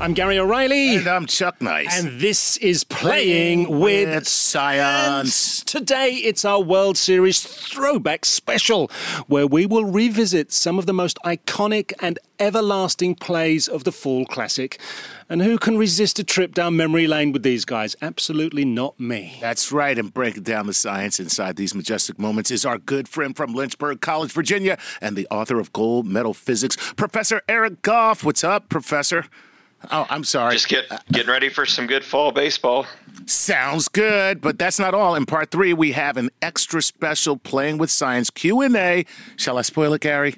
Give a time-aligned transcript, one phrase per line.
[0.00, 0.96] I'm Gary O'Reilly.
[0.96, 2.02] And I'm Chuck Nice.
[2.02, 5.62] And this is Playing, Playing with, with Science.
[5.62, 8.90] Today it's our World Series Throwback Special,
[9.26, 14.24] where we will revisit some of the most iconic and everlasting plays of the Fall
[14.24, 14.80] Classic.
[15.28, 17.94] And who can resist a trip down memory lane with these guys?
[18.00, 19.36] Absolutely not me.
[19.42, 19.98] That's right.
[19.98, 24.00] And breaking down the science inside these majestic moments is our good friend from Lynchburg
[24.00, 28.24] College, Virginia, and the author of Gold Medal Physics, Professor Eric Goff.
[28.24, 29.26] What's up, Professor?
[29.90, 30.52] Oh, I'm sorry.
[30.52, 32.86] Just get getting ready for some good fall baseball.
[33.26, 35.14] Sounds good, but that's not all.
[35.14, 39.04] In part three, we have an extra special playing with science Q and A.
[39.36, 40.36] Shall I spoil it, Gary?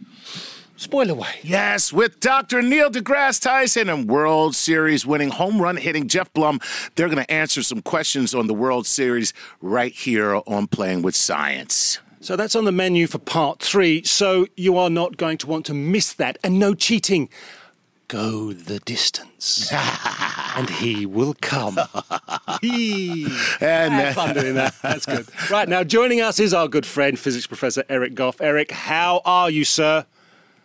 [0.77, 1.35] Spoil away.
[1.43, 2.61] Yes, with Dr.
[2.61, 6.61] Neil deGrasse Tyson and World Series winning home run hitting Geoff Blum.
[6.97, 11.15] They're going to answer some questions on the World Series right here on Playing with
[11.15, 12.01] Science.
[12.21, 14.03] So that's on the menu for part three.
[14.05, 16.39] So you are not going to want to miss that.
[16.43, 17.29] And no cheating
[18.13, 19.73] go the distance,
[20.57, 21.79] and he will come.
[21.79, 24.75] And have fun doing that.
[24.83, 25.27] That's good.
[25.51, 28.43] Right now, joining us is our good friend, physics professor Eric Goff.
[28.43, 30.05] Eric, how are you, sir?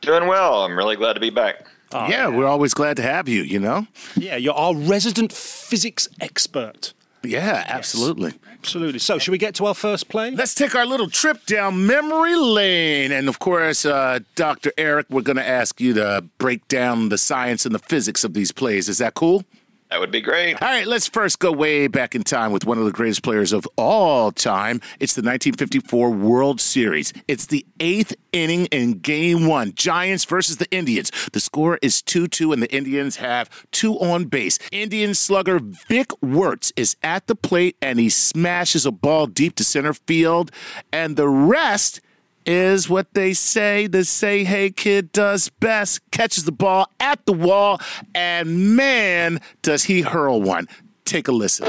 [0.01, 0.63] Doing well.
[0.63, 1.65] I'm really glad to be back.
[1.93, 3.43] Oh, yeah, yeah, we're always glad to have you.
[3.43, 3.87] You know.
[4.17, 6.93] Yeah, you're our resident physics expert.
[7.23, 8.31] Yeah, absolutely.
[8.31, 8.46] Yes.
[8.59, 8.99] Absolutely.
[8.99, 10.31] So, should we get to our first play?
[10.31, 13.11] Let's take our little trip down memory lane.
[13.11, 14.71] And of course, uh, Dr.
[14.77, 18.33] Eric, we're going to ask you to break down the science and the physics of
[18.33, 18.89] these plays.
[18.89, 19.45] Is that cool?
[19.89, 20.61] That would be great.
[20.61, 23.53] All right, let's first go way back in time with one of the greatest players
[23.53, 24.81] of all time.
[24.99, 27.13] It's the 1954 World Series.
[27.27, 31.09] It's the eighth inning in game one Giants versus the Indians.
[31.31, 34.59] The score is 2 2, and the Indians have two on base.
[34.73, 39.63] Indian slugger Vic Wertz is at the plate, and he smashes a ball deep to
[39.63, 40.51] center field.
[40.91, 42.01] And the rest
[42.47, 43.85] is what they say.
[43.87, 47.79] The say hey kid does best catches the ball at the wall
[48.15, 50.67] and man does he hurl one.
[51.03, 51.67] Take a listen.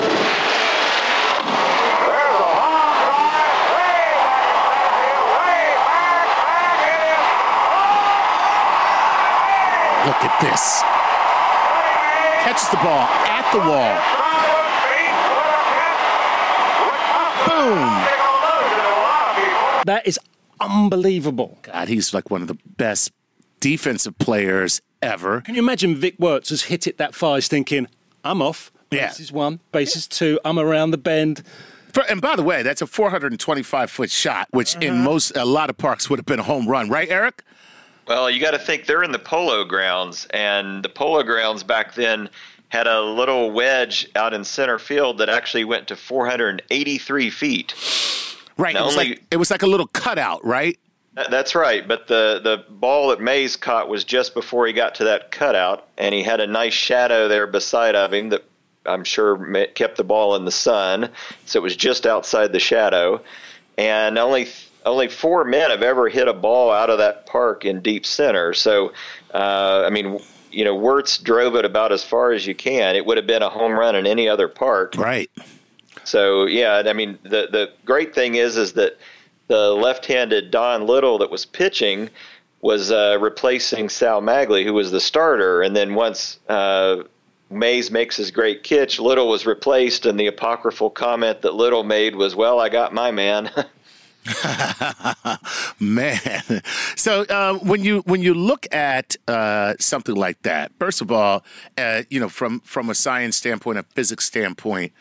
[10.07, 10.81] Look at this.
[12.45, 13.95] Catches the ball at the wall.
[17.47, 17.79] Boom.
[19.85, 20.19] That is
[20.61, 21.59] unbelievable.
[21.63, 23.13] God, he's like one of the best
[23.61, 25.41] defensive players ever.
[25.43, 27.37] Can you imagine Vic Wertz has hit it that far?
[27.37, 27.89] He's thinking,
[28.25, 28.73] I'm off.
[28.91, 29.09] Yeah.
[29.09, 31.43] Bases one, bases two, I'm around the bend.
[32.09, 34.87] And by the way, that's a 425 foot shot, which uh-huh.
[34.87, 37.43] in most, a lot of parks would have been a home run, right, Eric?
[38.07, 41.95] Well, you got to think they're in the polo grounds, and the polo grounds back
[41.95, 42.31] then
[42.71, 47.75] had a little wedge out in center field that actually went to 483 feet.
[48.59, 48.75] Right.
[48.75, 50.79] It was, only, like, it was like a little cutout, right?
[51.31, 51.87] That's right.
[51.87, 55.89] But the, the ball that Mays caught was just before he got to that cutout,
[55.97, 58.45] and he had a nice shadow there beside of him that
[58.87, 61.11] I'm sure kept the ball in the sun.
[61.45, 63.23] So it was just outside the shadow.
[63.77, 64.49] And only
[64.87, 68.55] only four men have ever hit a ball out of that park in deep center.
[68.55, 68.93] So,
[69.35, 72.97] uh, I mean, you know, Wertz drove it about as far as you can.
[72.97, 74.95] It would have been a home run in any other park.
[74.97, 75.31] Right.
[76.09, 78.97] So yeah, I mean the the great thing is is that
[79.49, 82.11] the left-handed Don Liddle that was pitching
[82.61, 87.03] was uh, replacing Sal Maglie, who was the starter, and then once uh,
[87.51, 92.17] Mays makes his great catch, Liddle was replaced, and the apocryphal comment that Little made
[92.17, 93.51] was, "Well, I got my man."
[95.81, 96.63] Man,
[96.97, 101.45] so uh, when you when you look at uh, something like that, first of all,
[101.79, 104.93] uh, you know, from from a science standpoint, a physics standpoint,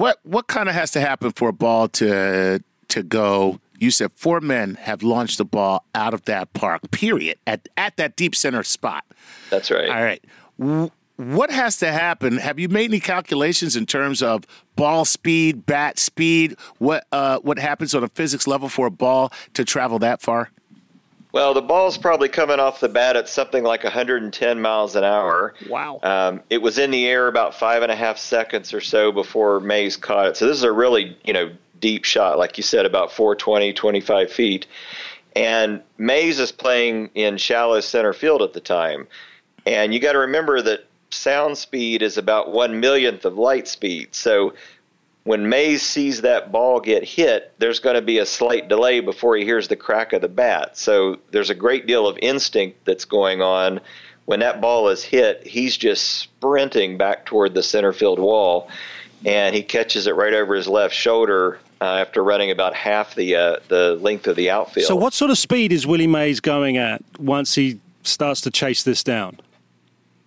[0.00, 3.60] what what kind of has to happen for a ball to to go?
[3.78, 6.90] You said four men have launched the ball out of that park.
[6.90, 7.38] Period.
[7.46, 9.04] At at that deep center spot.
[9.50, 9.88] That's right.
[9.88, 12.38] All right what has to happen?
[12.38, 14.44] Have you made any calculations in terms of
[14.74, 16.56] ball speed, bat speed?
[16.78, 20.50] What uh, what happens on a physics level for a ball to travel that far?
[21.32, 25.54] Well, the ball's probably coming off the bat at something like 110 miles an hour.
[25.68, 26.00] Wow.
[26.02, 29.60] Um, it was in the air about five and a half seconds or so before
[29.60, 30.36] Mays caught it.
[30.36, 34.32] So this is a really, you know, deep shot, like you said, about 420, 25
[34.32, 34.66] feet.
[35.36, 39.06] And Mays is playing in shallow center field at the time.
[39.66, 44.14] And you got to remember that sound speed is about one millionth of light speed.
[44.14, 44.54] So
[45.24, 49.36] when Mays sees that ball get hit, there's going to be a slight delay before
[49.36, 50.76] he hears the crack of the bat.
[50.78, 53.80] So there's a great deal of instinct that's going on.
[54.24, 58.68] When that ball is hit, he's just sprinting back toward the center field wall,
[59.26, 63.34] and he catches it right over his left shoulder uh, after running about half the
[63.34, 64.86] uh, the length of the outfield.
[64.86, 68.82] So, what sort of speed is Willie Mays going at once he starts to chase
[68.82, 69.40] this down?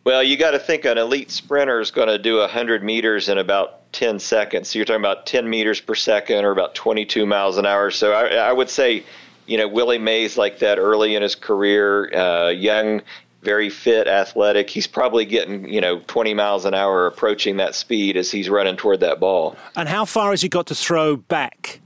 [0.04, 3.38] Well, you got to think an elite sprinter is going to do 100 meters in
[3.38, 4.70] about 10 seconds.
[4.70, 7.92] So you're talking about 10 meters per second or about 22 miles an hour.
[7.92, 9.04] So I, I would say,
[9.46, 13.02] you know, Willie Mays like that early in his career, uh, young,
[13.42, 14.70] very fit, athletic.
[14.70, 18.78] He's probably getting, you know, 20 miles an hour approaching that speed as he's running
[18.78, 19.56] toward that ball.
[19.76, 21.82] And how far has he got to throw back?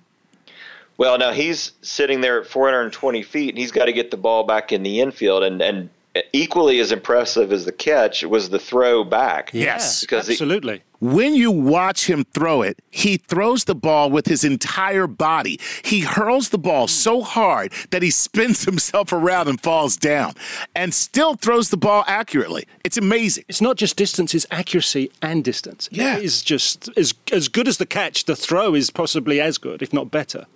[0.98, 4.44] Well, now he's sitting there at 420 feet, and he's got to get the ball
[4.44, 5.44] back in the infield.
[5.44, 5.90] And, and
[6.34, 9.52] equally as impressive as the catch was the throw back.
[9.54, 10.78] Yes, because absolutely.
[10.78, 15.60] He, when you watch him throw it, he throws the ball with his entire body.
[15.84, 20.34] He hurls the ball so hard that he spins himself around and falls down
[20.76, 22.66] and still throws the ball accurately.
[22.84, 23.46] It's amazing.
[23.48, 25.88] It's not just distance, it's accuracy and distance.
[25.92, 26.18] Yeah.
[26.18, 29.82] It is just as, as good as the catch, the throw is possibly as good,
[29.82, 30.48] if not better.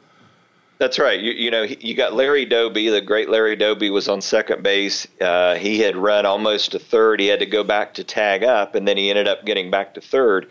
[0.81, 1.19] That's right.
[1.19, 5.07] You, you know, you got Larry Doby, the great Larry Doby was on second base.
[5.21, 7.19] Uh, he had run almost to third.
[7.19, 9.93] He had to go back to tag up, and then he ended up getting back
[9.93, 10.49] to third.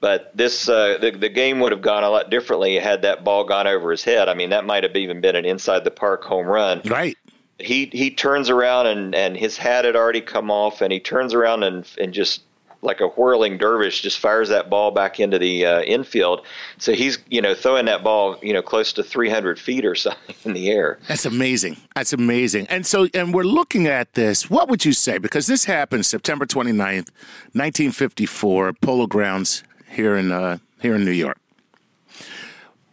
[0.00, 3.44] But this, uh, the, the game would have gone a lot differently had that ball
[3.44, 4.30] gone over his head.
[4.30, 6.80] I mean, that might have even been an inside the park home run.
[6.86, 7.18] Right.
[7.58, 11.34] He he turns around and, and his hat had already come off, and he turns
[11.34, 12.40] around and and just
[12.82, 16.46] like a whirling dervish, just fires that ball back into the uh, infield.
[16.78, 20.34] So he's you know throwing that ball you know close to 300 feet or something
[20.44, 20.98] in the air.
[21.08, 21.76] That's amazing.
[21.94, 22.66] That's amazing.
[22.68, 24.48] And so and we're looking at this.
[24.50, 25.18] What would you say?
[25.18, 27.10] Because this happened September 29th,
[27.52, 31.38] 1954, Polo Grounds here in uh, here in New York.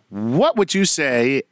[0.09, 1.43] What would you say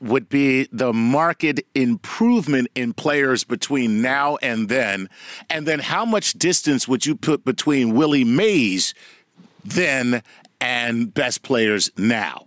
[0.00, 5.08] would be the market improvement in players between now and then?
[5.50, 8.94] And then how much distance would you put between Willie Mays
[9.64, 10.22] then
[10.60, 12.44] and best players now?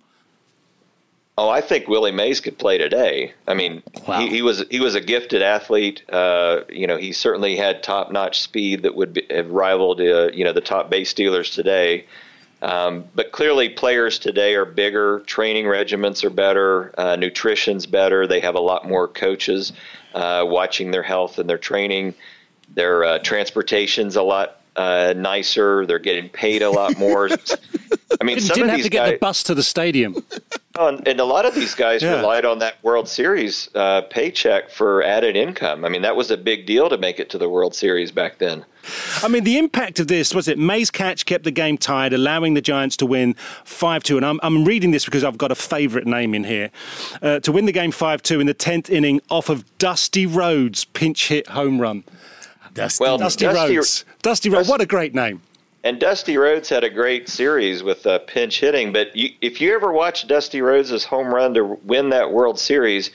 [1.38, 3.34] Oh, I think Willie Mays could play today.
[3.48, 4.20] I mean, wow.
[4.20, 6.04] he, he, was he was a gifted athlete.
[6.10, 10.30] Uh, you know, he certainly had top notch speed that would be, have rivaled uh,
[10.34, 12.06] you know the top base stealers today.
[12.62, 15.22] Um, but clearly, players today are bigger.
[15.22, 16.94] Training regiments are better.
[16.98, 18.28] Uh, nutrition's better.
[18.28, 19.74] They have a lot more coaches
[20.14, 22.14] uh, watching their health and their training.
[22.74, 25.86] Their uh, transportation's a lot uh, nicer.
[25.86, 27.30] They're getting paid a lot more.
[28.22, 30.16] I mean, some didn't of have to get guys, the bus to the stadium.
[30.78, 32.16] Oh, and, and, a lot of these guys yeah.
[32.16, 35.84] relied on that World Series uh, paycheck for added income.
[35.84, 38.38] I mean, that was a big deal to make it to the World Series back
[38.38, 38.66] then.
[39.22, 42.54] I mean, the impact of this was it Mays catch kept the game tied, allowing
[42.54, 43.36] the Giants to win
[43.66, 44.18] 5 2.
[44.18, 46.72] And I'm, I'm reading this because I've got a favourite name in here.
[47.22, 50.86] Uh, to win the game 5 2 in the 10th inning off of Dusty Rhodes'
[50.86, 52.04] pinch hit home run.
[52.74, 54.06] Dusty, well, Dusty, Dusty Rhodes.
[54.22, 54.70] Dusty Rhodes.
[54.70, 55.42] What a great name.
[55.84, 58.94] And Dusty Rhodes had a great series with uh, pinch hitting.
[58.94, 63.10] But you, if you ever watch Dusty Rhodes' home run to win that World Series,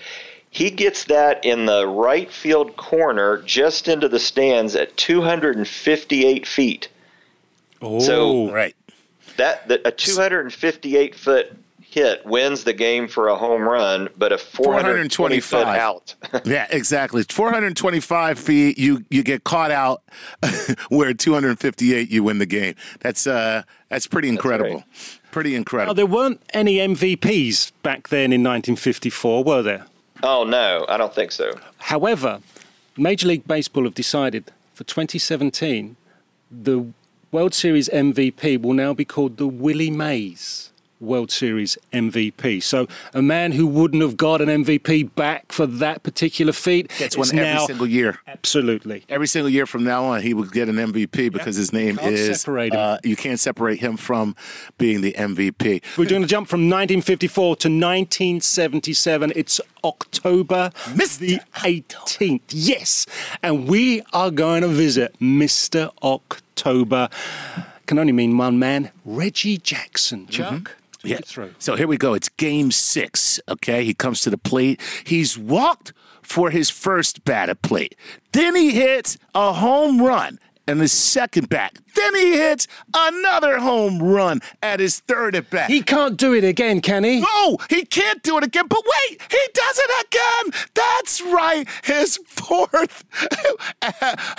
[0.51, 6.89] he gets that in the right field corner, just into the stands at 258 feet.
[7.81, 8.75] Oh, so right.
[9.37, 11.57] That, that a 258 foot
[11.97, 16.15] hit wins the game for a home run, but a 420 foot out.
[16.45, 17.25] yeah, exactly.
[17.25, 20.03] 425 feet, you you get caught out.
[20.91, 22.75] where 258, you win the game.
[23.01, 24.85] That's uh, that's pretty incredible.
[24.91, 25.33] That's right.
[25.33, 25.95] Pretty incredible.
[25.95, 29.87] there weren't any MVPs back then in 1954, were there?
[30.23, 31.59] Oh no, I don't think so.
[31.79, 32.41] However,
[32.97, 35.97] Major League Baseball have decided for 2017
[36.51, 36.87] the
[37.33, 42.63] World Series MVP will now be called the Willie Mays World Series MVP.
[42.63, 47.17] So a man who wouldn't have got an MVP back for that particular feat gets
[47.17, 48.21] one every now- single year.
[48.27, 49.05] Absolutely.
[49.09, 52.47] Every single year from now on, he will get an MVP because his name is.
[52.47, 54.35] Uh, you can't separate him from
[54.79, 55.83] being the MVP.
[55.99, 59.33] We're doing a jump from 1954 to 1977.
[59.37, 61.19] It's October Mr.
[61.19, 62.41] the 18th.
[62.51, 63.07] Yes.
[63.43, 65.91] And we are going to visit Mr.
[66.03, 67.09] October.
[67.87, 70.27] Can only mean one man, Reggie Jackson.
[70.27, 70.49] Chuck?
[70.65, 71.21] take Yeah.
[71.25, 71.55] through.
[71.59, 72.15] So here we go.
[72.15, 73.41] It's game six.
[73.49, 73.85] Okay.
[73.85, 74.81] He comes to the plate.
[75.05, 77.95] He's walked for his first bat at plate.
[78.33, 81.79] Then he hits a home run and his second bat.
[81.95, 85.71] Then he hits another home run at his third at bat.
[85.71, 87.21] He can't do it again, can he?
[87.21, 88.67] No, he can't do it again.
[88.67, 90.61] But wait, he does it again.
[90.75, 91.67] That's right.
[91.85, 93.05] His fourth,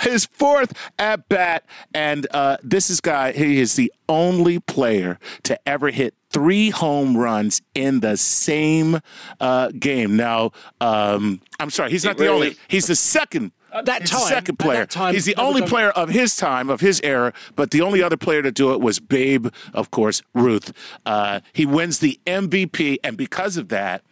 [0.00, 3.32] his fourth at bat, and uh, this is guy.
[3.32, 9.00] He is the only player to ever hit three home runs in the same
[9.40, 10.16] uh, game.
[10.16, 12.48] Now, um, I'm sorry, he's not the really only.
[12.48, 12.58] is.
[12.68, 13.52] He's the second.
[13.72, 14.78] At that he's time- the second player.
[14.80, 17.82] that time, he's the only on- player of his time, of his era, but the
[17.82, 20.72] only other player to do it was Babe, of course, Ruth.
[21.04, 24.02] Uh, he wins the MVP, and because of that,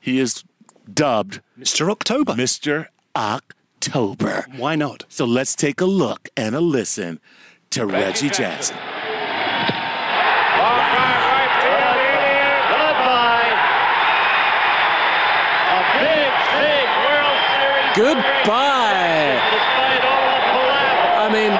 [0.00, 0.42] he is
[0.92, 1.90] dubbed Mr.
[1.90, 2.32] October.
[2.32, 2.86] Mr.
[3.14, 4.46] October.
[4.56, 5.04] Why not?
[5.08, 7.20] So let's take a look and a listen
[7.70, 8.76] to Reggie Jackson.
[17.94, 19.38] Goodbye.
[21.16, 21.52] I mean,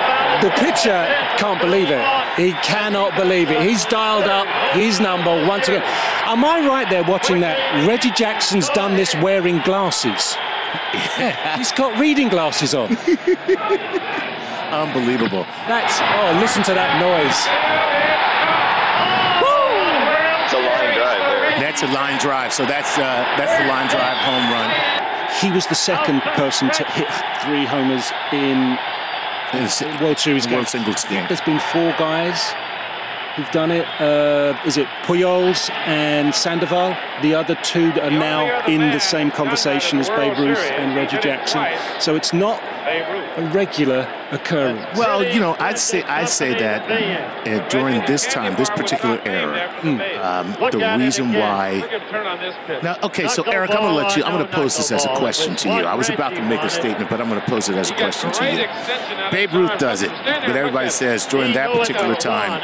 [0.43, 1.07] the pitcher
[1.38, 2.05] can't believe it.
[2.37, 3.62] He cannot believe it.
[3.62, 5.83] He's dialed up his number once again.
[6.26, 7.87] Am I right there watching that?
[7.87, 10.37] Reggie Jackson's done this wearing glasses.
[10.95, 12.88] Yeah, he's got reading glasses on.
[14.75, 15.47] Unbelievable.
[15.71, 17.38] That's oh, listen to that noise.
[20.45, 21.61] It's a line drive there.
[21.61, 22.53] That's a line drive.
[22.53, 25.03] So that's uh, that's the line drive home run.
[25.45, 27.07] He was the second person to hit
[27.45, 28.79] three homers in
[29.53, 30.71] In the World Series World games.
[30.71, 31.27] Singles game.
[31.29, 32.55] There's been four guys
[33.37, 33.87] who've done it.
[34.01, 36.97] Uh, is it Pujols and Sandoval?
[37.21, 41.19] The other two that are now in the same conversation as Babe Ruth and Reggie
[41.19, 41.67] Jackson.
[42.01, 44.99] So it's not a regular occurrence.
[44.99, 46.91] Well, you know, I'd say I'd say that
[47.47, 49.71] uh, during this time, this particular era,
[50.23, 51.83] um, the reason why.
[52.83, 54.25] Now, okay, so Eric, I'm going to let you.
[54.25, 55.85] I'm going to pose this as a question to you.
[55.85, 57.95] I was about to make a statement, but I'm going to pose it as a
[57.95, 59.31] question to you.
[59.31, 62.61] Babe Ruth does it, but everybody says during that particular time,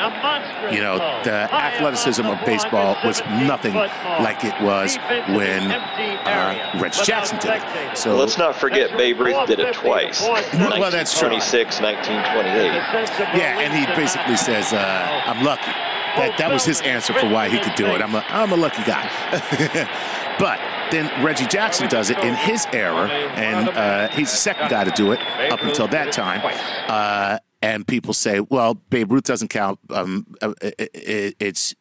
[0.72, 4.96] you know, the athleticism of baseball was nothing like it was
[5.36, 7.96] when uh, Reggie Jackson did it.
[7.96, 10.09] So Let's not forget Babe Ruth did it twice.
[10.20, 11.30] Well, that's true.
[11.30, 13.38] 1926, 1928.
[13.38, 15.72] Yeah, and he basically says, uh, "I'm lucky."
[16.16, 18.02] That that was his answer for why he could do it.
[18.02, 19.06] I'm a I'm a lucky guy.
[20.38, 20.58] but
[20.90, 24.90] then Reggie Jackson does it in his era, and uh, he's the second guy to
[24.90, 25.20] do it
[25.52, 26.40] up until that time.
[26.88, 31.74] Uh, and people say, "Well, Babe Ruth doesn't count." Um, uh, it, it, it's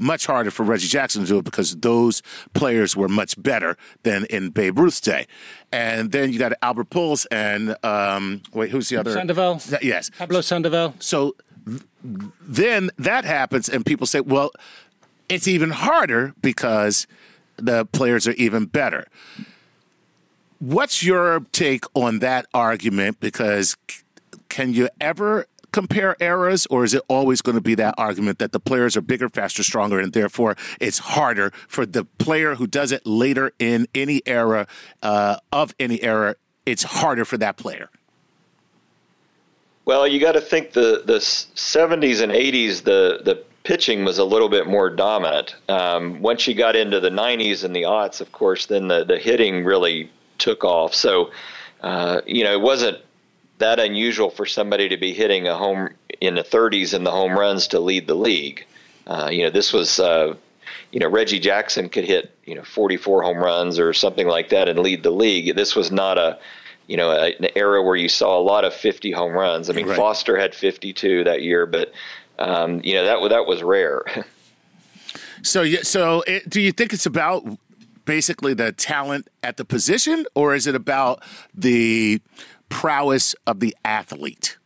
[0.00, 2.22] much harder for Reggie Jackson to do it because those
[2.54, 5.26] players were much better than in Babe Ruth's day.
[5.70, 9.12] And then you got Albert Pujols and um, wait, who's the other?
[9.12, 9.60] Sandoval?
[9.82, 10.10] Yes.
[10.18, 10.94] Pablo Sandoval.
[10.98, 11.82] So th-
[12.42, 14.50] then that happens, and people say, well,
[15.28, 17.06] it's even harder because
[17.56, 19.06] the players are even better.
[20.58, 23.20] What's your take on that argument?
[23.20, 23.76] Because
[24.48, 28.52] can you ever compare eras, or is it always going to be that argument that
[28.52, 32.92] the players are bigger, faster, stronger, and therefore it's harder for the player who does
[32.92, 34.66] it later in any era
[35.02, 36.36] uh, of any era?
[36.66, 37.90] It's harder for that player.
[39.84, 44.24] Well, you got to think the the 70s and 80s the the pitching was a
[44.24, 45.56] little bit more dominant.
[45.68, 49.18] Um, once you got into the 90s and the aughts, of course, then the the
[49.18, 50.94] hitting really took off.
[50.94, 51.30] So,
[51.80, 52.98] uh, you know, it wasn't
[53.60, 55.90] that unusual for somebody to be hitting a home
[56.20, 58.66] in the 30s in the home runs to lead the league.
[59.06, 59.98] Uh, you know, this was.
[59.98, 60.34] Uh,
[60.92, 64.68] you know, Reggie Jackson could hit, you know, 44 home runs or something like that
[64.68, 65.54] and lead the league.
[65.54, 66.36] This was not a,
[66.88, 69.70] you know, a, an era where you saw a lot of 50 home runs.
[69.70, 69.96] I mean, Right.
[69.96, 71.92] Foster had 52 that year, but
[72.40, 74.04] um, you know that that was rare.
[75.42, 77.46] So, yeah, so it, do you think it's about
[78.04, 81.22] basically the talent at the position, or is it about
[81.54, 82.20] the
[82.70, 84.56] prowess of the athlete?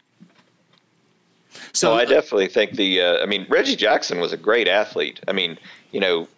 [1.73, 3.01] So I definitely think the.
[3.01, 5.19] Uh, I mean, Reggie Jackson was a great athlete.
[5.27, 5.59] I mean,
[5.91, 6.29] you know,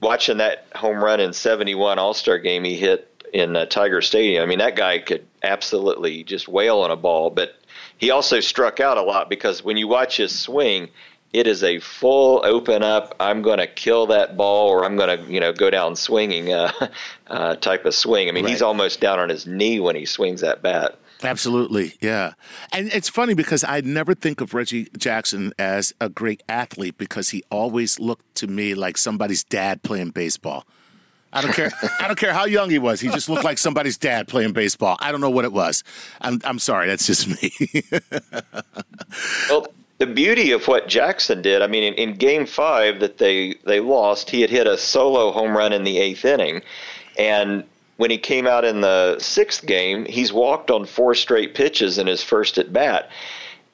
[0.00, 4.42] watching that home run in '71 All Star game he hit in uh, Tiger Stadium.
[4.42, 7.54] I mean, that guy could absolutely just wail on a ball, but
[7.98, 10.88] he also struck out a lot because when you watch his swing,
[11.32, 13.14] it is a full open up.
[13.20, 16.52] I'm going to kill that ball, or I'm going to you know go down swinging
[16.52, 16.72] uh,
[17.28, 18.28] uh, type of swing.
[18.28, 18.50] I mean, right.
[18.50, 20.98] he's almost down on his knee when he swings that bat.
[21.22, 22.32] Absolutely, yeah.
[22.72, 27.30] And it's funny because I never think of Reggie Jackson as a great athlete because
[27.30, 30.66] he always looked to me like somebody's dad playing baseball.
[31.32, 31.70] I don't care.
[32.00, 33.00] I don't care how young he was.
[33.00, 34.98] He just looked like somebody's dad playing baseball.
[35.00, 35.82] I don't know what it was.
[36.20, 36.88] I'm, I'm sorry.
[36.88, 37.84] That's just me.
[39.48, 39.66] well,
[39.98, 43.80] the beauty of what Jackson did, I mean, in, in Game Five that they they
[43.80, 46.62] lost, he had hit a solo home run in the eighth inning,
[47.18, 47.64] and
[47.96, 52.06] when he came out in the sixth game, he's walked on four straight pitches in
[52.06, 53.10] his first at bat.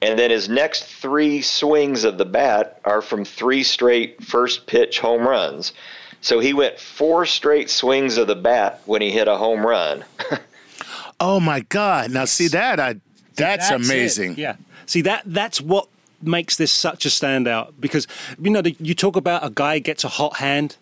[0.01, 4.99] And then his next three swings of the bat are from three straight first pitch
[4.99, 5.73] home runs.
[6.21, 10.03] So he went four straight swings of the bat when he hit a home run.
[11.19, 12.11] oh my God!
[12.11, 12.93] Now see that I
[13.35, 14.33] that's, that's amazing.
[14.33, 14.37] It.
[14.37, 14.55] Yeah.
[14.85, 15.87] See that that's what
[16.21, 18.05] makes this such a standout because
[18.41, 20.75] you know the, you talk about a guy gets a hot hand,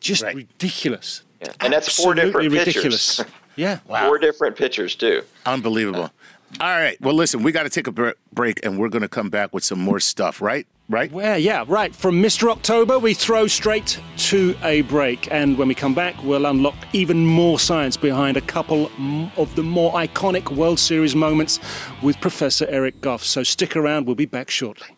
[0.00, 0.34] just right.
[0.34, 1.22] ridiculous.
[1.40, 1.52] Yeah.
[1.60, 3.16] And that's four different ridiculous.
[3.18, 3.32] pitchers.
[3.56, 3.78] yeah.
[3.86, 4.08] Wow.
[4.08, 5.22] Four different pitchers, too.
[5.46, 6.10] Unbelievable.
[6.60, 7.00] All right.
[7.00, 9.64] Well, listen, we got to take a break and we're going to come back with
[9.64, 10.66] some more stuff, right?
[10.88, 11.12] Right?
[11.12, 11.94] Well, yeah, right.
[11.94, 12.50] From Mr.
[12.50, 15.30] October, we throw straight to a break.
[15.30, 18.90] And when we come back, we'll unlock even more science behind a couple
[19.36, 21.60] of the more iconic World Series moments
[22.02, 23.22] with Professor Eric Goff.
[23.22, 24.06] So stick around.
[24.06, 24.97] We'll be back shortly.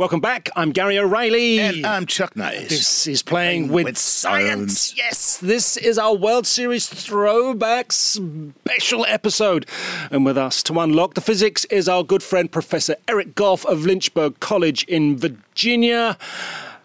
[0.00, 0.48] Welcome back.
[0.56, 1.60] I'm Gary O'Reilly.
[1.60, 2.70] And I'm Chuck Nice.
[2.70, 4.78] This is Playing, with, with science.
[4.78, 4.96] science.
[4.96, 9.66] Yes, this is our World Series throwback special episode.
[10.10, 13.84] And with us to unlock the physics is our good friend, Professor Eric Goff of
[13.84, 16.16] Lynchburg College in Virginia.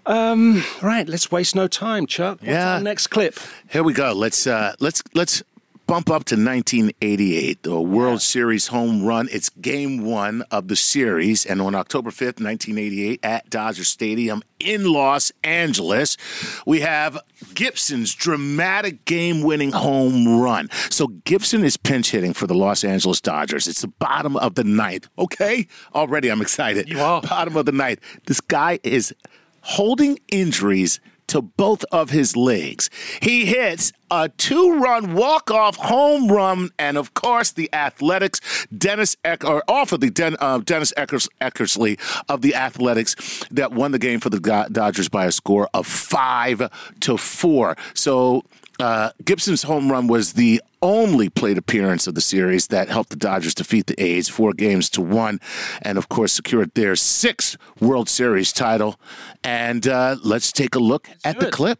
[0.05, 2.39] Um, right, let's waste no time, Chuck.
[2.41, 2.73] What's yeah.
[2.73, 3.39] our next clip?
[3.69, 4.11] Here we go.
[4.11, 5.41] Let's uh, let's let's
[5.87, 9.27] bump up to 1988, the World Series home run.
[9.31, 11.45] It's game one of the series.
[11.45, 16.17] And on October 5th, 1988, at Dodger Stadium in Los Angeles,
[16.65, 17.19] we have
[17.53, 20.69] Gibson's dramatic game winning home run.
[20.89, 23.67] So Gibson is pinch hitting for the Los Angeles Dodgers.
[23.67, 25.07] It's the bottom of the ninth.
[25.17, 25.67] Okay?
[25.93, 26.89] Already I'm excited.
[26.89, 27.21] You are.
[27.21, 27.99] Bottom of the ninth.
[28.25, 29.13] This guy is
[29.61, 32.89] holding injuries to both of his legs.
[33.21, 39.15] He hits a two run walk off home run, and of course, the Athletics, Dennis
[39.23, 43.91] Eck, or off of the Den, uh, Dennis Eckers, Eckersley of the Athletics that won
[43.91, 46.69] the game for the Dodgers by a score of five
[47.01, 47.75] to four.
[47.93, 48.43] So
[48.79, 53.15] uh, Gibson's home run was the only plate appearance of the series that helped the
[53.15, 55.39] Dodgers defeat the A's four games to one,
[55.81, 58.99] and of course secured their sixth World Series title.
[59.43, 61.53] And uh, let's take a look let's at the it.
[61.53, 61.79] clip.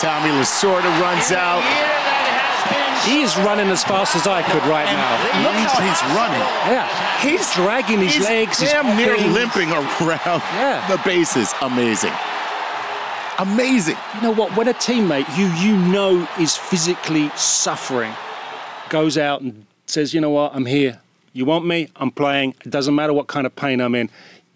[0.00, 1.60] Tommy Lasorda runs out.
[3.04, 5.12] He is running as fast as I could right now.
[5.44, 6.40] Look how he's running.
[6.72, 6.88] Yeah,
[7.20, 8.60] he's dragging his he's legs.
[8.60, 10.86] Damn he's near limping around yeah.
[10.88, 11.52] the bases.
[11.60, 12.12] Amazing.
[13.38, 13.96] Amazing.
[14.14, 14.56] You know what?
[14.56, 18.14] When a teammate you you know is physically suffering
[18.88, 20.54] goes out and says, "You know what?
[20.54, 21.00] I'm here.
[21.34, 21.90] You want me?
[21.96, 22.54] I'm playing.
[22.64, 24.08] It doesn't matter what kind of pain I'm in."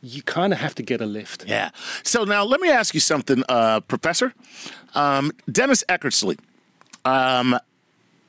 [0.04, 1.44] You kind of have to get a lift.
[1.46, 1.70] Yeah.
[2.02, 4.34] So now let me ask you something, uh, Professor.
[4.94, 6.38] Um, Dennis Eckersley.
[7.04, 7.58] Um,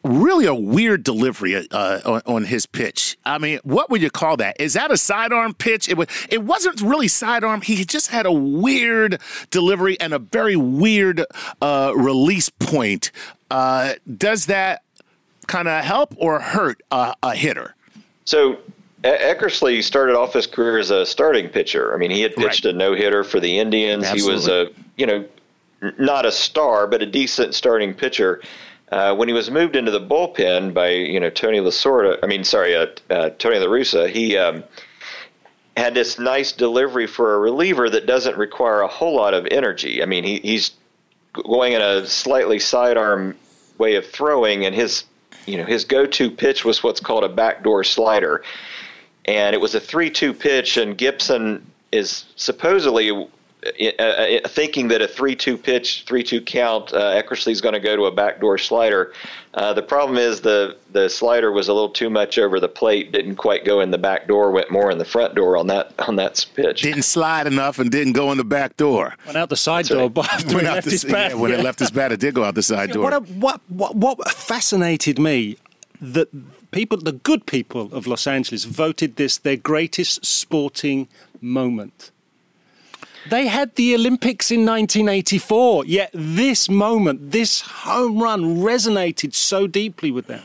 [0.06, 3.18] really a weird delivery uh, on, on, his pitch.
[3.26, 4.56] I mean, what would you call that?
[4.60, 5.90] Is that a sidearm pitch?
[5.90, 7.62] It, was, it wasn't really sidearm.
[7.62, 11.26] He just had a weird delivery and a very weird
[11.62, 13.12] uh, release point.
[13.50, 14.84] Uh, does that
[15.48, 17.76] kind of help or hurt a, a hitter?
[18.26, 18.58] So
[19.06, 21.94] Eckersley started off his career as a starting pitcher.
[21.94, 22.74] I mean, he had pitched right.
[22.74, 24.04] a no hitter for the Indians.
[24.04, 24.32] Absolutely.
[24.32, 25.26] He was a you know
[25.98, 28.42] not a star, but a decent starting pitcher.
[28.92, 32.44] Uh, when he was moved into the bullpen by you know Tony Lasorda, I mean
[32.44, 34.64] sorry, uh, uh, Tony La Russa, he um,
[35.76, 40.04] had this nice delivery for a reliever that doesn't require a whole lot of energy.
[40.04, 40.72] I mean he, he's
[41.34, 43.36] going in a slightly sidearm
[43.78, 45.04] way of throwing, and his
[45.46, 48.44] you know his go-to pitch was what's called a backdoor slider,
[49.26, 53.28] and it was a three-two pitch, and Gibson is supposedly
[53.66, 58.04] uh, uh, thinking that a 3-2 pitch, 3-2 count, uh, Eckersley's going to go to
[58.04, 59.12] a backdoor slider.
[59.56, 63.12] Uh, the problem is the the slider was a little too much over the plate,
[63.12, 65.94] didn't quite go in the back door, went more in the front door on that
[66.08, 66.82] on that pitch.
[66.82, 69.16] Didn't slide enough and didn't go in the back door.
[69.26, 70.14] Went out the side That's door, right.
[70.14, 71.32] but when left the, his bat.
[71.32, 73.04] Yeah, when it left his bat, it did go out the side door.
[73.10, 75.58] What, what what what fascinated me
[76.02, 81.08] that people, the good people of Los Angeles, voted this their greatest sporting
[81.42, 82.12] moment.
[83.30, 90.12] They had the Olympics in 1984, yet this moment, this home run resonated so deeply
[90.12, 90.44] with them.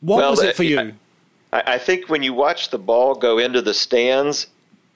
[0.00, 0.94] What well, was it for you?
[1.52, 4.48] I, I think when you watch the ball go into the stands,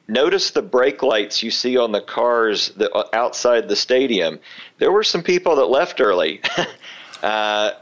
[0.09, 4.41] notice the brake lights you see on the cars that, uh, outside the stadium.
[4.79, 6.41] There were some people that left early.
[7.23, 7.73] uh,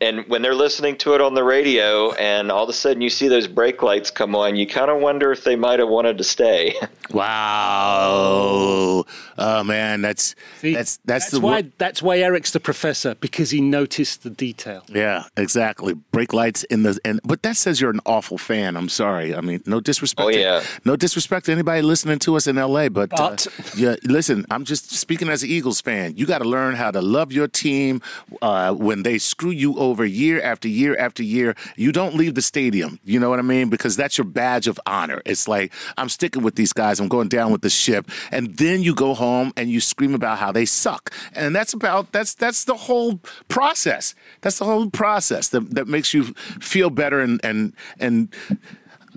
[0.00, 3.10] and when they're listening to it on the radio and all of a sudden you
[3.10, 6.18] see those brake lights come on you kind of wonder if they might have wanted
[6.18, 6.74] to stay.
[7.10, 9.04] Wow.
[9.36, 13.50] Oh man that's see, that's that's, that's the why that's why eric's the professor because
[13.50, 14.84] he noticed the detail.
[14.86, 15.94] Yeah exactly.
[15.94, 18.76] Brake lights in the and but that says you're an awful fan.
[18.76, 19.34] I'm sorry.
[19.34, 20.60] I mean no disrespect oh, yeah.
[20.60, 23.44] To, no disrespect to anybody listening to us in la but, but.
[23.44, 26.16] Uh, yeah listen i'm just speaking as an eagles fan.
[26.16, 28.02] You got to learn how to love your team
[28.40, 31.54] uh, when they screw you over over year after year after year.
[31.76, 32.98] You don't leave the stadium.
[33.04, 33.68] You know what I mean?
[33.68, 35.20] Because that's your badge of honor.
[35.26, 37.00] It's like, I'm sticking with these guys.
[37.00, 38.08] I'm going down with the ship.
[38.30, 41.12] And then you go home and you scream about how they suck.
[41.34, 44.14] And that's about, that's, that's the whole process.
[44.40, 46.24] That's the whole process that, that makes you
[46.60, 48.34] feel better and, and, and,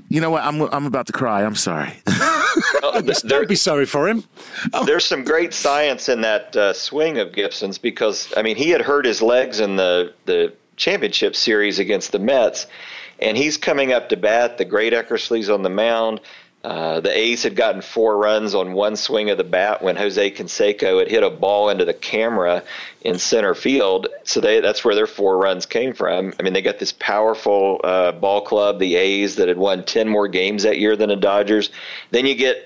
[0.10, 0.44] you know what?
[0.44, 1.44] I'm I'm about to cry.
[1.44, 1.92] I'm sorry.
[2.82, 4.24] well, Don't be sorry for him.
[4.74, 4.86] Oh.
[4.86, 8.82] There's some great science in that uh, swing of Gibson's because I mean he had
[8.82, 12.68] hurt his legs in the the championship series against the Mets,
[13.20, 14.58] and he's coming up to bat.
[14.58, 16.22] The great Eckersley's on the mound.
[16.64, 20.32] Uh, the A's had gotten four runs on one swing of the bat when Jose
[20.32, 22.64] Canseco had hit a ball into the camera
[23.02, 24.08] in center field.
[24.24, 26.34] So they, that's where their four runs came from.
[26.40, 30.08] I mean, they got this powerful uh, ball club, the A's, that had won 10
[30.08, 31.70] more games that year than the Dodgers.
[32.12, 32.66] Then you get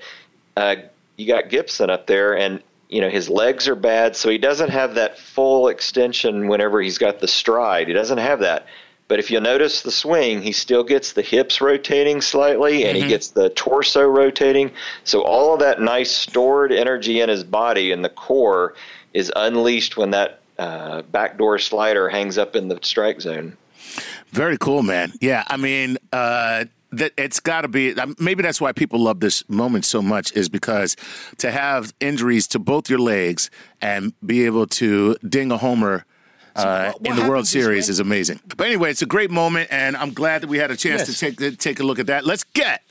[0.56, 0.76] uh,
[1.16, 4.70] you got Gibson up there, and you know his legs are bad, so he doesn't
[4.70, 7.88] have that full extension whenever he's got the stride.
[7.88, 8.66] He doesn't have that.
[9.08, 13.04] But if you notice the swing, he still gets the hips rotating slightly and Mm-hmm.
[13.04, 14.70] he gets the torso rotating.
[15.04, 18.74] So all of that nice stored energy in his body and the core
[19.14, 23.56] is unleashed when that uh, backdoor slider hangs up in the strike zone.
[24.28, 25.14] Very cool, man.
[25.22, 27.94] Yeah, I mean, uh, that it's got to be.
[27.94, 30.96] um, Maybe that's why people love this moment so much, is because
[31.38, 36.04] to have injuries to both your legs and be able to ding a homer.
[36.56, 38.40] Uh, in the World Series is Series when- is amazing.
[38.56, 41.16] But anyway, it's a great moment, and I'm glad that we had a chance Yes.
[41.20, 42.26] to take take a look at that.
[42.26, 42.82] Let's get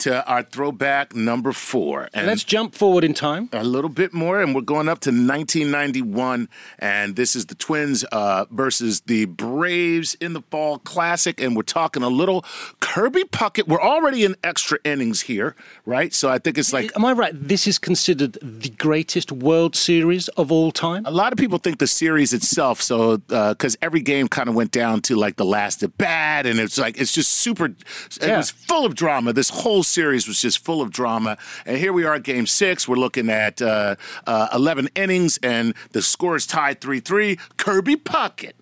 [0.00, 3.48] to our throwback number four, and Let's jump forward in time.
[3.52, 8.04] a little bit more, and we're going up to 1991, and this is the Twins
[8.12, 12.44] uh, versus the Braves in the Fall Classic, and we're talking a little
[12.80, 13.68] Kirby Puckett.
[13.68, 15.54] We're already in extra innings here,
[15.86, 16.12] right?
[16.14, 17.32] So I think it's like Am I right?
[17.34, 21.04] This is considered the greatest World Series of all time.
[21.06, 24.70] a lot of people think the series itself, so because every game kind of went
[24.72, 27.66] down to like the last at bat, and it's like it's just super.
[27.66, 27.74] It
[28.22, 28.36] Yeah.
[28.38, 29.32] was full of drama.
[29.32, 32.86] This whole series was just full of drama, and here we are at Game Six.
[32.88, 37.38] We're looking at uh, uh, eleven innings, and the score is tied three three.
[37.56, 38.52] Kirby Puckett,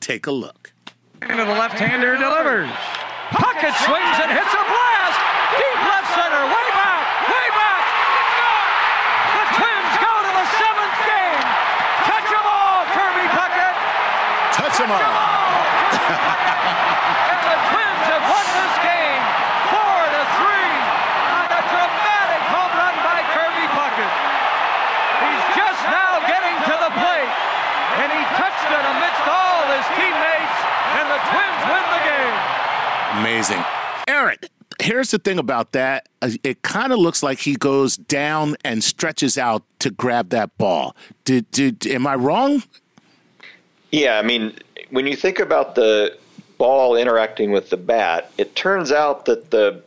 [0.00, 0.72] take a look.
[1.22, 2.68] Into the left-hander delivers.
[3.32, 5.18] Puckett swings and hits a blast.
[5.56, 6.42] Deep left center.
[6.44, 7.04] Way back.
[7.32, 7.82] Way back.
[9.32, 11.40] The Twins go to the seventh game.
[12.04, 13.76] Touch 'em all, Kirby Puckett.
[14.52, 15.00] Touch him all.
[17.24, 19.22] And the Twins have won this game
[19.72, 20.76] four to three
[21.40, 24.12] on a dramatic home run by Kirby Puckett.
[25.24, 27.32] He's just now getting to the plate,
[28.04, 30.58] and he touched it amidst all his teammates,
[31.00, 33.20] and the Twins win the game.
[33.20, 33.64] Amazing.
[34.08, 34.48] Eric,
[34.80, 36.08] here's the thing about that.
[36.20, 40.56] Uh, It kind of looks like he goes down and stretches out to grab that
[40.58, 40.96] ball.
[41.24, 42.62] Did, did am I wrong?
[43.92, 44.54] Yeah, I mean,
[44.90, 46.16] when you think about the
[46.58, 49.82] ball interacting with the bat, it turns out that the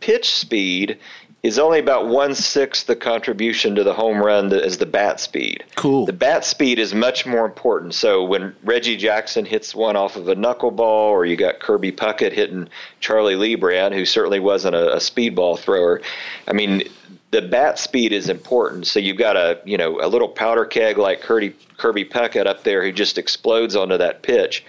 [0.00, 0.98] pitch speed
[1.42, 5.20] is only about one sixth the contribution to the home run that is the bat
[5.20, 5.62] speed.
[5.76, 6.04] Cool.
[6.04, 7.94] The bat speed is much more important.
[7.94, 12.32] So when Reggie Jackson hits one off of a knuckleball, or you got Kirby Puckett
[12.32, 12.68] hitting
[13.00, 16.00] Charlie Leibrandt, who certainly wasn't a, a speedball thrower,
[16.48, 16.82] I mean,
[17.30, 18.86] the bat speed is important.
[18.86, 22.64] So you've got a you know a little powder keg like Kirby Kirby Puckett up
[22.64, 24.64] there who just explodes onto that pitch.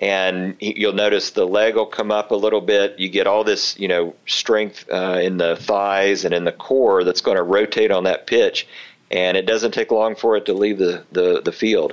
[0.00, 2.98] And you'll notice the leg will come up a little bit.
[2.98, 7.04] You get all this, you know, strength uh, in the thighs and in the core
[7.04, 8.66] that's going to rotate on that pitch,
[9.10, 11.92] and it doesn't take long for it to leave the, the, the field.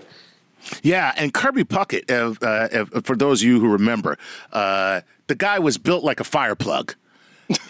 [0.81, 4.17] Yeah, and Kirby Puckett, uh, uh, for those of you who remember,
[4.51, 6.95] uh, the guy was built like a fire plug.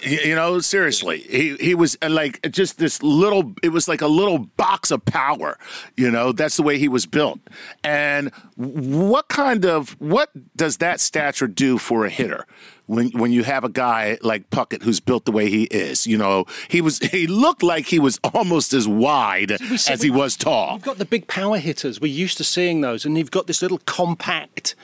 [0.02, 3.54] You know, seriously, he he was like just this little.
[3.62, 5.58] It was like a little box of power.
[5.96, 7.40] You know, that's the way he was built.
[7.84, 12.46] And what kind of what does that stature do for a hitter?
[12.88, 16.18] When when you have a guy like Puckett who's built the way he is, you
[16.18, 19.52] know, he was he looked like he was almost as wide
[19.90, 20.74] as he was tall.
[20.74, 22.00] You've got the big power hitters.
[22.00, 24.76] We're used to seeing those, and you've got this little compact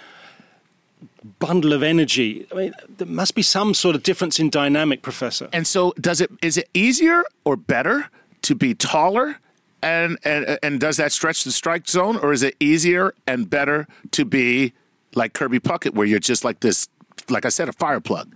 [1.39, 2.45] bundle of energy.
[2.51, 5.49] I mean, there must be some sort of difference in dynamic, Professor.
[5.53, 8.09] And so, does it is it easier or better
[8.43, 9.38] to be taller?
[9.81, 13.88] And, and and does that stretch the strike zone, or is it easier and better
[14.12, 14.73] to be
[15.15, 16.88] like Kirby Puckett, where you're just like this,
[17.29, 18.33] like I said, a fire plug?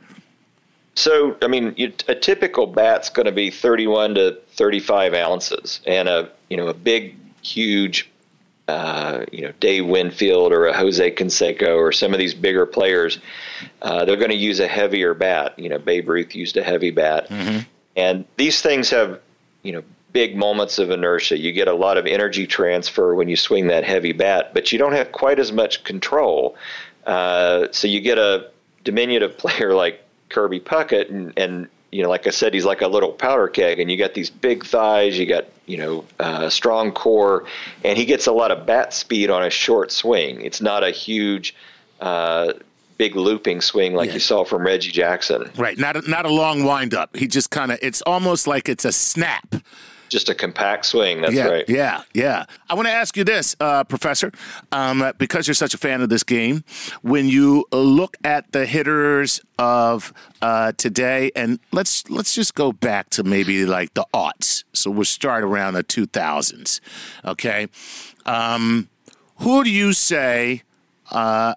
[0.96, 6.10] So, I mean, you, a typical bat's going to be 31 to 35 ounces, and
[6.10, 8.10] a you know a big, huge,
[8.68, 13.20] uh, you know Dave Winfield or a Jose Canseco or some of these bigger players,
[13.82, 15.58] uh, they're going to use a heavier bat.
[15.58, 17.28] You know, Babe Ruth used a heavy bat,
[17.96, 19.20] and these things have
[19.64, 21.38] you know big moments of inertia.
[21.38, 24.80] You get a lot of energy transfer when you swing that heavy bat, but you
[24.80, 26.56] don't have quite as much control.
[27.06, 28.50] Uh, so you get a
[28.84, 32.88] diminutive player like Kirby Puckett, and, and you know, like I said, he's like a
[32.88, 36.92] little powder keg, and you got these big thighs, you got you know uh, strong
[36.92, 37.46] core,
[37.84, 40.42] and he gets a lot of bat speed on a short swing.
[40.42, 41.56] It's not a huge.
[42.00, 42.54] Uh,
[42.98, 45.52] Big looping swing like you saw from Reggie Jackson.
[45.56, 47.16] Right, not a, not a long wind up.
[47.16, 47.78] He just kind of.
[47.84, 49.54] It's almost like it's a snap.
[50.10, 51.22] Just a compact swing.
[51.22, 51.66] That's yeah, right.
[51.68, 52.46] Yeah, yeah.
[52.70, 54.32] I want to ask you this, uh, Professor,
[54.72, 56.64] um, because you're such a fan of this game.
[57.02, 63.10] When you look at the hitters of uh, today, and let's let's just go back
[63.12, 64.64] to maybe like the aughts.
[64.74, 66.80] So we'll start around the 2000s.
[67.26, 67.68] Okay,
[68.26, 68.90] um,
[69.38, 70.64] who do you say?
[71.12, 71.56] Uh,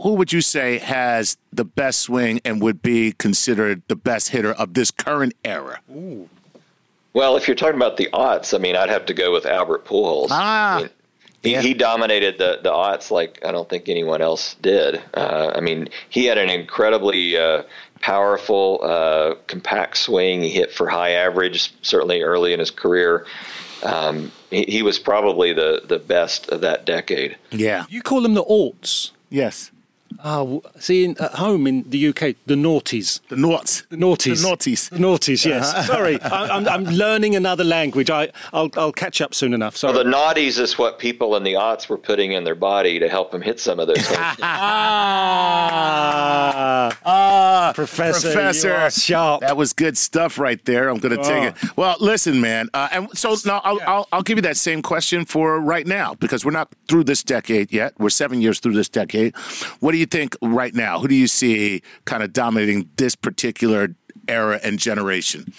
[0.00, 4.52] who would you say has the best swing and would be considered the best hitter
[4.52, 5.80] of this current era?
[7.16, 9.86] Well, if you're talking about the aughts, I mean, I'd have to go with Albert
[9.86, 10.26] Pujols.
[10.30, 10.76] Ah.
[10.76, 10.90] I mean,
[11.42, 11.62] he, Yeah.
[11.62, 15.02] he dominated the, the aughts like I don't think anyone else did.
[15.14, 17.62] Uh, I mean, he had an incredibly uh,
[18.00, 20.42] powerful, uh, compact swing.
[20.42, 23.24] He hit for high average, certainly early in his career.
[23.82, 27.38] Um, he, he was probably the, the best of that decade.
[27.50, 27.86] Yeah.
[27.88, 29.12] You call them the aughts.
[29.30, 29.70] Yes.
[30.24, 33.20] Oh, see, in, at home in the UK, the naughties.
[33.28, 33.82] The noughts.
[33.90, 34.42] The naughties.
[34.42, 34.90] The naughties.
[34.90, 35.86] The naughties, yes.
[35.92, 38.10] Sorry, I, I'm, I'm learning another language.
[38.10, 39.76] I, I'll, I'll catch up soon enough.
[39.76, 39.94] Sorry.
[39.94, 43.08] Well, the naughties is what people in the aughts were putting in their body to
[43.08, 44.06] help them hit some of those.
[44.06, 44.16] home
[45.68, 48.68] ah, Ah, Professor, Professor.
[48.68, 49.40] you are sharp.
[49.40, 50.88] That was good stuff right there.
[50.88, 51.66] I'm going to take Oh.
[51.66, 51.76] it.
[51.76, 52.68] Well, listen, man.
[52.72, 56.14] Uh, and so now I'll, I'll, I'll give you that same question for right now
[56.14, 57.92] because we're not through this decade yet.
[57.98, 59.36] We're seven years through this decade.
[59.80, 60.98] What do you think right now?
[60.98, 63.94] Who do you see kind of dominating this particular
[64.28, 65.52] era and generation?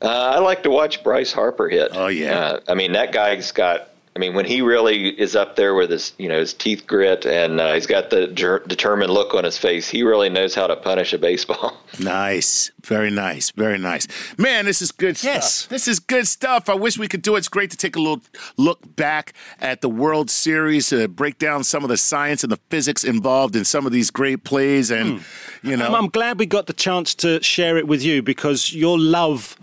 [0.00, 1.92] Uh, I like to watch Bryce Harper hit.
[1.94, 2.34] Oh, yeah.
[2.34, 3.88] Uh, I mean, that guy's got.
[4.14, 7.24] I mean, when he really is up there with his, you know, his teeth grit
[7.24, 10.66] and uh, he's got the ger- determined look on his face, he really knows how
[10.66, 11.78] to punish a baseball.
[12.00, 12.70] Nice.
[12.82, 13.50] Very nice.
[13.50, 14.08] Very nice.
[14.38, 15.34] Man, this is good stuff.
[15.34, 15.66] Yes.
[15.66, 16.70] This is good stuff.
[16.70, 17.40] I wish we could do it.
[17.40, 18.22] It's great to take a little
[18.56, 22.58] look back at the World Series, to break down some of the science and the
[22.70, 24.90] physics involved in some of these great plays.
[24.90, 25.22] And,
[25.62, 28.72] you know, I'm, I'm glad we got the chance to share it with you because
[28.72, 29.58] your love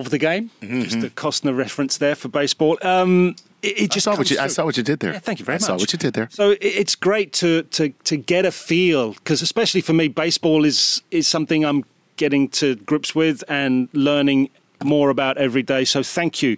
[0.00, 2.78] of the game, Mm-hmm, just a Costner reference there for baseball.
[2.82, 5.12] Um, it, it I just saw, what you, I saw what you did there.
[5.14, 5.64] Yeah, thank you very I much.
[5.64, 6.28] I saw what you did there.
[6.30, 10.64] So it- it's great to to to get a feel because especially for me, baseball
[10.64, 11.84] is is something I'm
[12.16, 14.50] getting to grips with and learning
[14.82, 15.84] more about every day.
[15.84, 16.56] So thank you.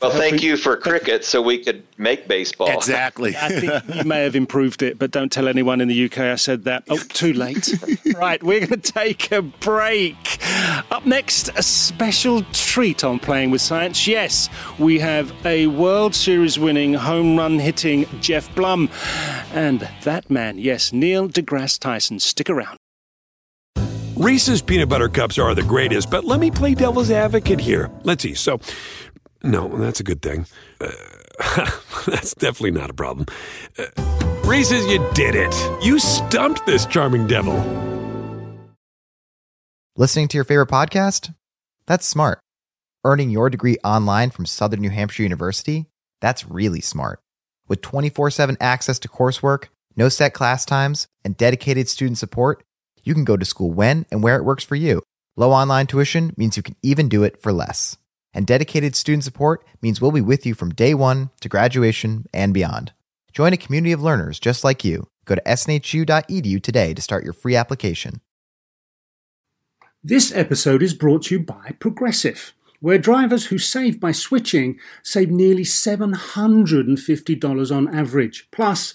[0.00, 2.68] Well, thank helping- you for cricket, so we could make baseball.
[2.70, 3.36] Exactly.
[3.40, 6.34] I think you may have improved it, but don't tell anyone in the UK I
[6.34, 6.82] said that.
[6.88, 7.72] Oh, too late.
[8.16, 10.38] right, we're going to take a break.
[10.90, 14.08] Up next, a special treat on Playing with Science.
[14.08, 14.48] Yes,
[14.78, 18.90] we have a World Series winning home run hitting Geoff Blum.
[19.52, 22.18] And that man, yes, Neil deGrasse Tyson.
[22.18, 22.76] Stick around.
[24.22, 27.90] Reese's peanut butter cups are the greatest, but let me play devil's advocate here.
[28.04, 28.34] Let's see.
[28.34, 28.60] So,
[29.42, 30.46] no, that's a good thing.
[30.80, 30.92] Uh,
[32.06, 33.26] that's definitely not a problem.
[33.76, 33.86] Uh,
[34.44, 35.52] Reese's, you did it.
[35.84, 37.56] You stumped this charming devil.
[39.96, 41.34] Listening to your favorite podcast?
[41.86, 42.38] That's smart.
[43.04, 45.86] Earning your degree online from Southern New Hampshire University?
[46.20, 47.18] That's really smart.
[47.66, 49.64] With 24 7 access to coursework,
[49.96, 52.62] no set class times, and dedicated student support,
[53.04, 55.02] you can go to school when and where it works for you.
[55.36, 57.96] Low online tuition means you can even do it for less.
[58.34, 62.54] And dedicated student support means we'll be with you from day one to graduation and
[62.54, 62.92] beyond.
[63.32, 65.08] Join a community of learners just like you.
[65.24, 68.20] Go to snhu.edu today to start your free application.
[70.04, 75.30] This episode is brought to you by Progressive, where drivers who save by switching save
[75.30, 78.48] nearly $750 on average.
[78.50, 78.94] Plus,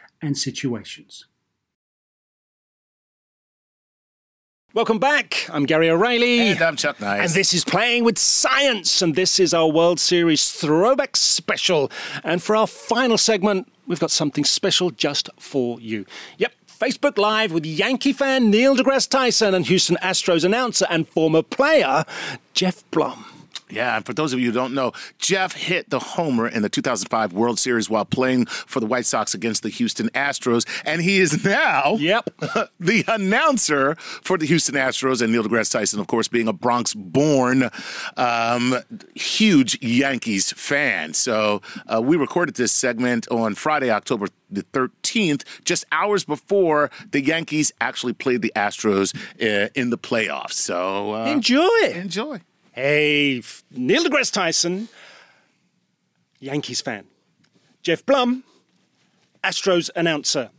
[0.21, 1.25] and situations.
[4.73, 5.49] Welcome back.
[5.51, 6.47] I'm Gary O'Reilly.
[6.51, 7.21] And I'm Chuck Nice.
[7.21, 11.91] And this is Playing with Science, and this is our World Series throwback special.
[12.23, 16.05] And for our final segment, we've got something special just for you.
[16.37, 16.53] Yep.
[16.67, 22.05] Facebook Live with Yankee fan Neil deGrasse Tyson and Houston Astros announcer and former player
[22.53, 23.25] Geoff Blum.
[23.71, 26.69] Yeah, and for those of you who don't know, Jeff hit the homer in the
[26.69, 31.19] 2005 World Series while playing for the White Sox against the Houston Astros, and he
[31.19, 32.29] is now Yep.
[32.79, 35.21] the announcer for the Houston Astros.
[35.21, 37.69] And Neil deGrasse Tyson, of course, being a Bronx-born,
[38.17, 38.75] um,
[39.15, 41.13] huge Yankees fan.
[41.13, 47.21] So uh, we recorded this segment on Friday, October the 13th, just hours before the
[47.23, 50.53] Yankees actually played the Astros uh, in the playoffs.
[50.53, 52.41] So uh, Enjoy enjoy.
[52.73, 54.87] Hey, Neil deGrasse Tyson,
[56.39, 57.05] Yankees fan.
[57.83, 58.45] Geoff Blum,
[59.43, 60.51] Astros announcer.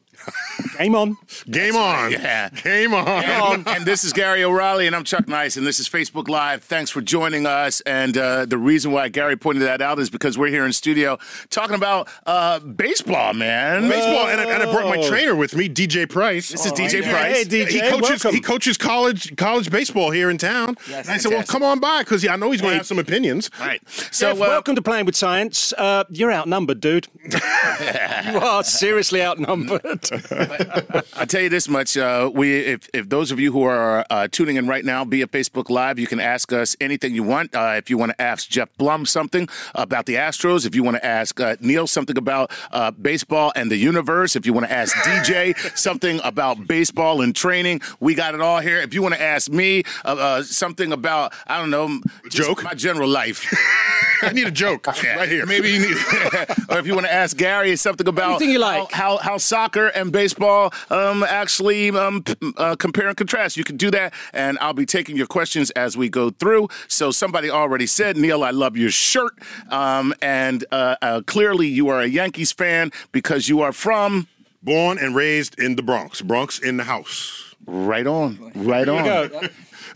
[0.78, 1.16] Game on.
[1.50, 2.10] Game on.
[2.12, 2.48] Yeah.
[2.50, 3.08] Game on.
[3.24, 6.62] And, and this is Gary O'Reilly, and I'm Chuck Nice, and this is Facebook Live.
[6.62, 7.80] Thanks for joining us.
[7.82, 11.18] And uh, the reason why Gary pointed that out is because we're here in studio
[11.50, 13.88] talking about uh, baseball, man.
[13.88, 16.50] Baseball, and I, and I brought my trainer with me, DJ Price.
[16.50, 17.44] This is DJ Hey, Price.
[17.44, 18.00] DJ, he coaches.
[18.02, 18.34] welcome.
[18.34, 20.76] He coaches college college baseball here in town.
[20.92, 22.98] and I said, "Well, come on by because I know he's going to have some
[22.98, 23.80] opinions." All right.
[23.88, 25.72] So, Jeff, uh, welcome to Playing with Science.
[25.76, 27.08] Uh, you're outnumbered, dude.
[27.24, 30.08] you are seriously outnumbered.
[30.12, 34.28] I tell you this much: uh, we, if, if those of you who are uh,
[34.30, 37.54] tuning in right now via Facebook Live, you can ask us anything you want.
[37.54, 40.96] Uh, if you want to ask Geoff Blum something about the Astros, if you want
[40.96, 44.72] to ask uh, Neil something about uh, baseball and the universe, if you want to
[44.72, 48.78] ask DJ something about baseball and training, we got it all here.
[48.78, 52.62] If you want to ask me uh, uh, something about, I don't know, just Joke?
[52.62, 53.52] my general life.
[54.22, 54.86] I need a joke
[55.16, 55.46] right here.
[55.46, 55.96] Maybe you need,
[56.68, 58.92] or if you want to ask Gary something about Anything you like.
[58.92, 62.24] how, how how soccer and baseball um, actually um,
[62.56, 63.56] uh, compare and contrast.
[63.56, 66.68] You can do that, and I'll be taking your questions as we go through.
[66.88, 69.32] So somebody already said, Neil, I love your shirt,
[69.70, 74.28] um, and uh, uh, clearly you are a Yankees fan because you are from.
[74.64, 76.20] Born and raised in the Bronx.
[76.20, 77.51] Bronx in the house.
[77.66, 79.30] Right on, right on.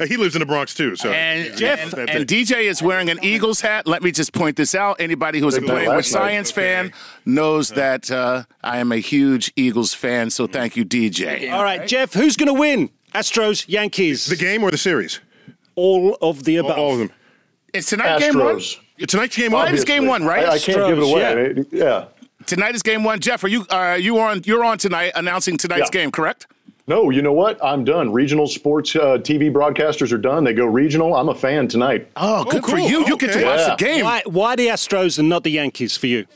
[0.06, 0.94] He lives in the Bronx too.
[0.94, 3.86] So And Jeff- and, and DJ is wearing an Eagles hat.
[3.86, 5.00] Let me just point this out.
[5.00, 6.20] Anybody who's a playing with last night.
[6.20, 6.92] science fan
[7.24, 10.28] knows that uh, I am a huge Eagles fan.
[10.30, 11.50] So thank you, DJ.
[11.52, 12.90] All right, Jeff, who's going to win?
[13.14, 14.26] Astros, Yankees.
[14.26, 15.20] the game or the series?
[15.76, 16.78] All of the above.
[16.78, 17.10] All of them.
[17.72, 18.56] It's tonight game one.
[18.56, 18.78] Astros.
[19.08, 19.50] Tonight's game.
[19.50, 20.44] Tonight is game one, right?
[20.44, 21.64] I, I can't give it Astros, away.
[21.72, 22.04] Yeah.
[22.46, 23.20] Tonight is game one.
[23.20, 24.42] Jeff, are you uh, you on?
[24.44, 26.00] You're on tonight, announcing tonight's Yeah.
[26.02, 26.46] game, correct?
[26.88, 27.62] No, you know what?
[27.64, 28.12] I'm done.
[28.12, 30.44] Regional sports uh, TV broadcasters are done.
[30.44, 31.16] They go regional.
[31.16, 32.08] I'm a fan tonight.
[32.14, 32.88] Oh, good for cool.
[32.88, 33.04] you.
[33.06, 33.70] You get to watch Yeah.
[33.70, 34.04] the game.
[34.04, 36.26] Why, why the Astros and not the Yankees for you?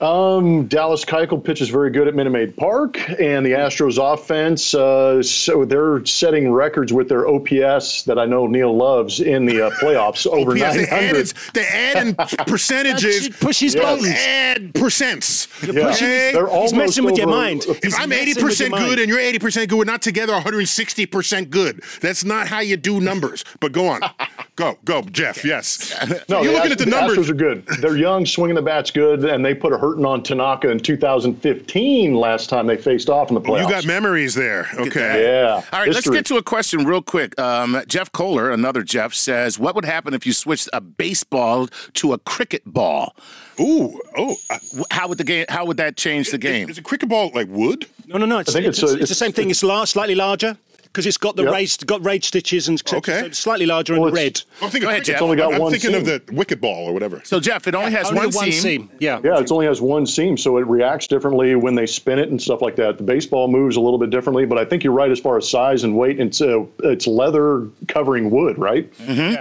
[0.00, 5.22] Um, Dallas Keuchel pitches very good at Minute Maid Park, and the Astros offense, uh,
[5.22, 9.70] so they're setting records with their OPS that I know Neil loves in the uh,
[9.80, 10.92] playoffs over Yes, 900.
[11.16, 12.14] added, they add in
[12.46, 13.28] percentages.
[13.40, 13.82] Push his Yes.
[13.84, 14.14] buttons.
[14.16, 15.72] Add percents.
[15.72, 15.88] Yeah.
[15.88, 16.30] Okay?
[16.32, 17.64] They're almost messing with your over- mind.
[17.82, 21.50] If I'm eighty percent good and you're eighty percent good, we're not together 160 percent
[21.50, 21.82] good.
[22.00, 23.44] That's not how you do numbers.
[23.60, 24.00] But go on,
[24.56, 25.44] go, go, Jeff.
[25.44, 25.94] Yes.
[26.28, 27.18] No, you're looking Ast- at the numbers.
[27.18, 27.66] Astros are good.
[27.80, 32.14] They're young, swinging the bat's good, and they put a hurting on Tanaka in 2015
[32.14, 33.62] last time they faced off in the playoffs.
[33.62, 34.68] You got memories there.
[34.74, 35.22] Okay.
[35.22, 35.62] Yeah.
[35.72, 37.38] All right, let's get to a question real quick.
[37.40, 42.12] Um, Jeff Kohler, another Jeff, says, "What would happen if you switched a baseball to
[42.12, 43.14] a cricket ball?
[43.60, 44.00] Ooh.
[44.16, 44.36] Oh.
[44.78, 45.46] Wh- How would the game?
[45.48, 46.68] How would that change the game?
[46.68, 47.86] Is a cricket ball like wood?
[48.06, 48.38] No, no, no.
[48.38, 49.50] It's, think it's, it's a- it's, the it's- same thing.
[49.50, 50.56] It's lar- slightly larger
[50.96, 51.52] because it's got the Yep.
[51.52, 53.20] raised got raised stitches and Okay.
[53.20, 54.40] so it's slightly larger and red.
[54.62, 55.04] I'm thinking Go ahead.
[55.04, 55.16] Jeff.
[55.16, 57.20] It's only got I'm one thinking of the wicket ball or whatever.
[57.22, 58.62] So Jeff, it only has Only one, one seam.
[58.62, 58.90] seam.
[58.98, 59.20] Yeah.
[59.22, 62.40] Yeah, it only has one seam, so it reacts differently when they spin it and
[62.40, 62.96] stuff like that.
[62.96, 65.46] The baseball moves a little bit differently, but I think you're right as far as
[65.50, 66.18] size and weight.
[66.18, 68.90] It's uh, it's leather covering wood, right?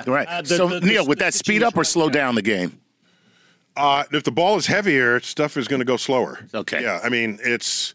[0.05, 0.27] Right.
[0.27, 2.07] Uh, the- so the- the- Neil, would the that speed stitching up or is slow
[2.07, 2.79] right, down the game?
[3.77, 6.39] Uh, if the ball is heavier, stuff is going to go slower.
[6.53, 6.81] Okay.
[6.81, 7.93] Yeah, I mean it's.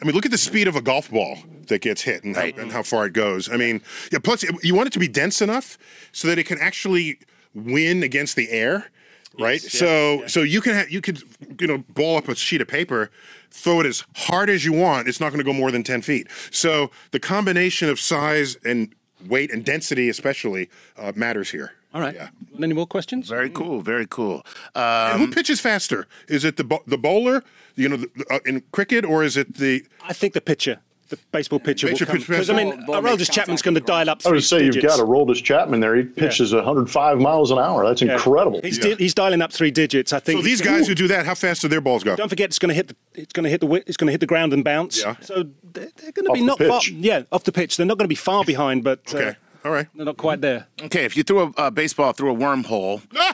[0.00, 1.38] I mean, look at the speed of a golf ball
[1.68, 2.54] that gets hit and, Right.
[2.54, 3.48] how, and how far it goes.
[3.50, 3.80] I mean,
[4.12, 4.18] yeah.
[4.18, 5.78] Plus, you want it to be dense enough
[6.12, 7.18] so that it can actually
[7.54, 8.90] win against the air,
[9.38, 9.60] right?
[9.60, 11.22] so, so you can ha- you could
[11.60, 13.10] you know ball up a sheet of paper,
[13.50, 15.08] throw it as hard as you want.
[15.08, 16.28] It's not going to go more than ten feet.
[16.50, 18.94] So the combination of size and
[19.26, 20.68] weight and density, especially,
[20.98, 21.72] uh, matters here.
[21.96, 22.14] All right.
[22.14, 22.28] Yeah.
[22.62, 23.26] Any more questions?
[23.28, 23.80] Very cool.
[23.80, 24.44] Very cool.
[24.74, 26.06] And Um, who pitches faster?
[26.28, 27.42] Is it the bo- the bowler,
[27.74, 29.82] you know, the, uh, in cricket, or is it the?
[30.06, 32.82] I think the pitcher, the baseball pitcher, will come pitcher, because I mean, pitcher.
[32.86, 35.04] Ball- ball Aroldis Chapman's going to dial up I three would say you've got a
[35.04, 35.96] Roldis Chapman there.
[35.96, 37.86] He pitches 105 miles an hour.
[37.86, 38.12] That's Yeah.
[38.14, 38.60] incredible.
[38.62, 40.12] He's, di- he's dialing up three digits.
[40.12, 40.40] I think.
[40.40, 42.14] So these guys who do that, how fast do their balls go?
[42.16, 44.12] Don't forget, it's going to hit the it's going to hit the it's going to
[44.12, 45.00] hit the ground and bounce.
[45.00, 45.16] Yeah.
[45.22, 46.80] So they're, they're going to Off be the not far.
[46.92, 47.78] Yeah, off the pitch.
[47.78, 49.36] They're not going to be far behind, but uh, Okay,
[49.66, 49.86] all right.
[49.94, 50.66] they're not quite there.
[50.82, 53.02] okay, if you threw a, a baseball through a wormhole,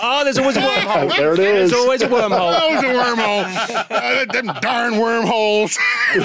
[0.00, 1.16] Oh, there's always a wormhole.
[1.16, 1.70] There it is.
[1.70, 2.52] There's always a wormhole.
[2.52, 3.86] That was a wormhole.
[3.90, 5.76] Uh, them darn wormholes.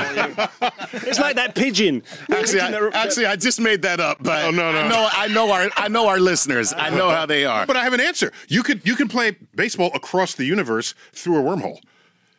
[1.05, 2.03] It's like that pigeon.
[2.31, 4.17] actually, I, that- actually, I just made that up.
[4.21, 4.79] But Oh, no, no.
[4.79, 6.73] I know, I know our, I know our listeners.
[6.75, 7.65] I know how they are.
[7.65, 8.31] but I have an answer.
[8.47, 11.79] You could you can play baseball across the universe through a wormhole.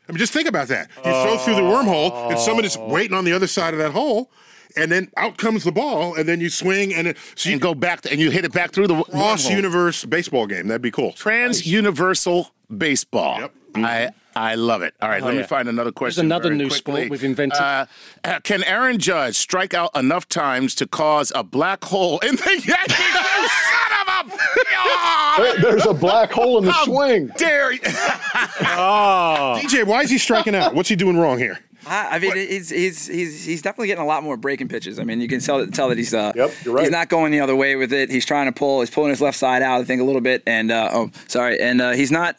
[0.08, 0.88] I mean, just think about that.
[0.98, 3.92] You throw through the wormhole, and someone is waiting on the other side of that
[3.92, 4.30] hole,
[4.76, 7.62] and then out comes the ball, and then you swing, and it, so you and
[7.62, 10.68] go back and you hit it back through the cross universe baseball game.
[10.68, 11.12] That'd be cool.
[11.12, 13.40] Trans universal baseball.
[13.40, 13.54] Yep.
[13.76, 14.94] I I love it.
[15.02, 16.26] All right, let me find another question.
[16.26, 17.02] another very new quickly.
[17.02, 17.60] sport we've invented.
[17.60, 17.86] Uh,
[18.24, 22.62] uh, can Aaron Judge strike out enough times to cause a black hole in the
[22.66, 22.66] Yankees?
[23.86, 24.38] son of a!
[25.36, 27.28] There- There's a black hole in the How swing.
[27.36, 27.80] Dare you?
[28.76, 30.74] Oh, DJ, why is he striking out?
[30.74, 31.58] What's he doing wrong here?
[31.86, 34.98] I I mean, he's, he's he's he's definitely getting a lot more breaking pitches.
[34.98, 36.82] I mean, you can tell tell that he's uh, Yep, right.
[36.82, 38.10] he's not going the other way with it.
[38.10, 38.80] He's trying to pull.
[38.80, 40.42] He's pulling his left side out, I think, a little bit.
[40.46, 42.36] And uh, oh, sorry, and uh, he's not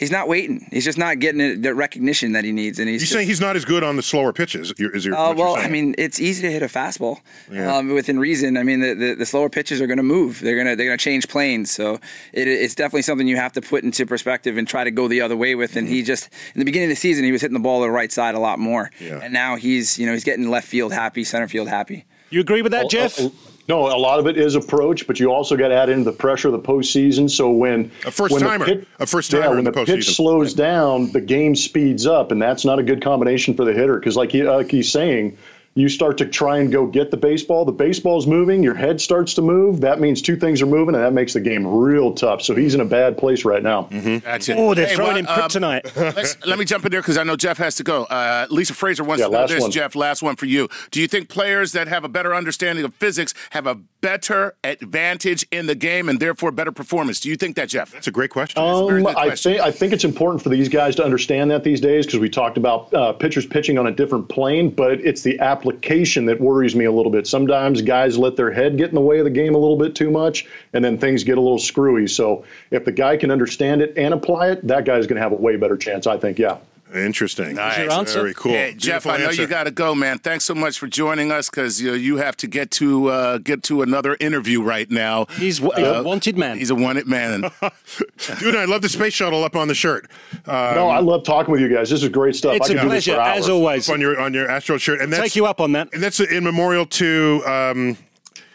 [0.00, 0.66] he's not waiting.
[0.72, 2.78] He's just not getting the recognition that he needs.
[2.80, 4.72] And he's You're just, saying he's not as good on the slower pitches?
[4.78, 7.20] Is your, Uh, what you're well, I mean, it's easy to hit a fastball
[7.52, 7.76] Yeah.
[7.76, 8.56] um, within reason.
[8.56, 10.40] I mean, the, the, the slower pitches are going to move.
[10.40, 11.70] They're going to they're going to change planes.
[11.70, 12.00] So
[12.32, 15.20] it, it's definitely something you have to put into perspective and try to go the
[15.20, 15.76] other way with.
[15.76, 17.84] And he just in the beginning of the season, he was hitting the ball to
[17.84, 18.90] the right side a lot more.
[18.98, 19.20] Yeah.
[19.22, 22.06] And now he's you know he's getting left field happy, center field happy.
[22.30, 23.20] You agree with that, Jeff?
[23.20, 23.28] Uh,
[23.70, 26.10] No, a lot of it is approach, but you also got to add in the
[26.10, 27.30] pressure of the postseason.
[27.30, 28.64] So when A first when the timer.
[28.64, 32.32] pit- A first yeah, when in the, the pitch slows down, the game speeds up,
[32.32, 34.00] and that's not a good combination for the hitter.
[34.00, 35.38] Because like, he, like he's saying,
[35.74, 37.64] you start to try and go get the baseball.
[37.64, 39.80] The baseball's moving, your head starts to move.
[39.80, 42.42] That means two things are moving, and that makes the game real tough.
[42.42, 43.82] So he's in a bad place right now.
[43.90, 44.56] That's it.
[44.58, 45.96] Oh, they're Hey, throwing well, in um, kryptonite.
[46.16, 48.02] let's- let me jump in there because I know Jeff has to go.
[48.04, 49.70] Uh, Lisa Fraser wants Yeah, to know this, one.
[49.70, 49.94] Jeff.
[49.94, 50.68] Last one for you.
[50.90, 55.46] Do you think players that have a better understanding of physics have a better advantage
[55.50, 57.20] in the game and therefore better performance?
[57.20, 57.92] Do you think that, Jeff?
[57.92, 58.62] That's a great question.
[58.62, 59.52] Um, good I question.
[59.52, 62.28] think I think it's important for these guys to understand that these days because we
[62.28, 66.74] talked about uh, pitchers pitching on a different plane, but it's the application that worries
[66.74, 67.26] me a little bit.
[67.26, 69.94] Sometimes guys let their head get in the way of the game a little bit
[69.94, 72.06] too much, and then things get a little screwy.
[72.06, 75.32] So if the guy can understand it and apply it, that guy's going to have
[75.32, 76.06] a way better chance.
[76.06, 76.38] I think.
[76.38, 76.58] Yeah.
[76.94, 77.54] Interesting.
[77.54, 77.78] Nice.
[77.78, 78.20] your answer?
[78.20, 78.52] Very cool.
[78.52, 79.42] Hey, Jeff, Beautiful I know answer.
[79.42, 80.18] you got to go, man.
[80.18, 83.38] Thanks so much for joining us because you, know, you have to get to uh,
[83.38, 85.26] get to another interview right now.
[85.36, 86.58] He's a wanted man.
[86.58, 87.42] He's a wanted man.
[88.40, 90.10] Dude, I love the space shuttle up on the shirt.
[90.46, 91.90] Uh, No, I love talking with you guys.
[91.90, 92.54] This is great stuff.
[92.56, 93.48] It's I a do this pleasure, as hours.
[93.48, 93.88] always.
[93.90, 95.92] on your on your Astro shirt, and that's Take you up on that.
[95.92, 97.42] And that's in memorial to.
[97.46, 97.96] Um,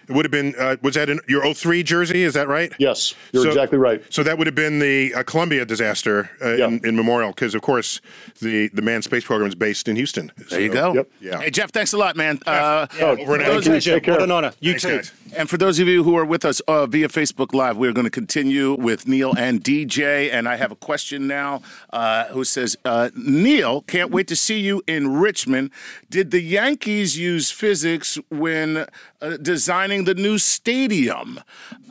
[0.07, 0.53] it would have been.
[0.57, 2.23] Uh, was that in your 03 jersey?
[2.23, 2.71] Is that right?
[2.79, 4.01] Yes, you're So- exactly right.
[4.09, 6.67] So that would have been the uh, Columbia disaster uh, Yeah.
[6.67, 8.01] in, in memorial, because of course
[8.41, 10.31] the the manned space program is based in Houston.
[10.49, 10.93] There you go.
[10.93, 11.09] Yep.
[11.21, 11.39] Yeah.
[11.41, 12.39] Hey, Jeff, thanks a lot, man.
[12.45, 13.79] Uh, Oh, over and you.
[13.81, 14.13] Take care.
[14.15, 14.53] What an honor.
[14.59, 14.95] You Thanks, too.
[14.97, 15.11] guys.
[15.37, 18.05] And for those of you who are with us uh, via Facebook Live, we're going
[18.05, 20.31] to continue with Neil and DJ.
[20.31, 24.59] And I have a question now uh, who says, uh, Neil, can't wait to see
[24.59, 25.71] you in Richmond.
[26.09, 28.85] Did the Yankees use physics when
[29.21, 31.39] uh, designing the new stadium?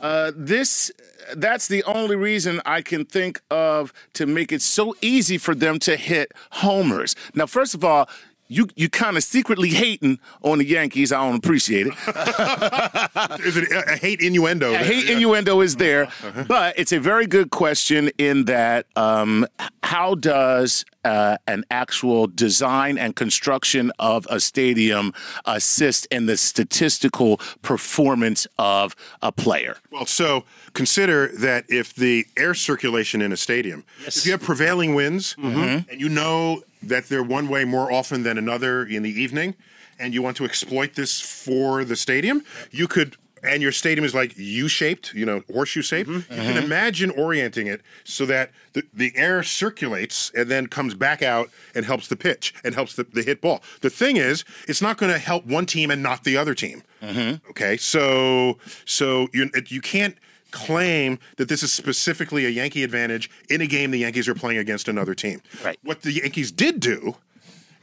[0.01, 0.91] Uh, this.
[1.35, 5.79] That's the only reason I can think of to make it so easy for them
[5.79, 7.15] to hit homers.
[7.33, 8.07] Now, first of all,
[8.47, 11.11] you you kind of secretly hating on the Yankees.
[11.11, 11.93] I don't appreciate it.
[13.45, 14.73] Is it a, a hate innuendo?
[14.73, 16.07] I hate innuendo is there,
[16.47, 19.45] but it's a very good question in that um,
[19.83, 25.13] how does uh, an actual design and construction of a stadium
[25.45, 29.77] assist in the statistical performance of a player?
[29.91, 30.43] Well, so
[30.73, 35.89] consider that if the air circulation in a stadium, if you have prevailing winds Mm-hmm.
[35.89, 39.55] and you know that they're one way more often than another in the evening,
[39.99, 43.17] and you want to exploit this for the stadium, you could.
[43.43, 46.09] And your stadium is like U-shaped, you know, horseshoe shaped.
[46.09, 46.33] Mm-hmm.
[46.33, 51.21] You can imagine orienting it so that the, the air circulates and then comes back
[51.21, 53.61] out and helps the pitch and helps the, the hit ball.
[53.81, 56.81] The thing is, it's not going to help one team and not the other team.
[57.03, 57.47] Mm-hmm.
[57.51, 60.17] Okay, so so you you can't
[60.55, 64.57] claim that this is specifically a Yankee advantage in a game the Yankees are playing
[64.57, 65.41] against another team.
[65.63, 65.77] Right.
[65.83, 67.17] What the Yankees did do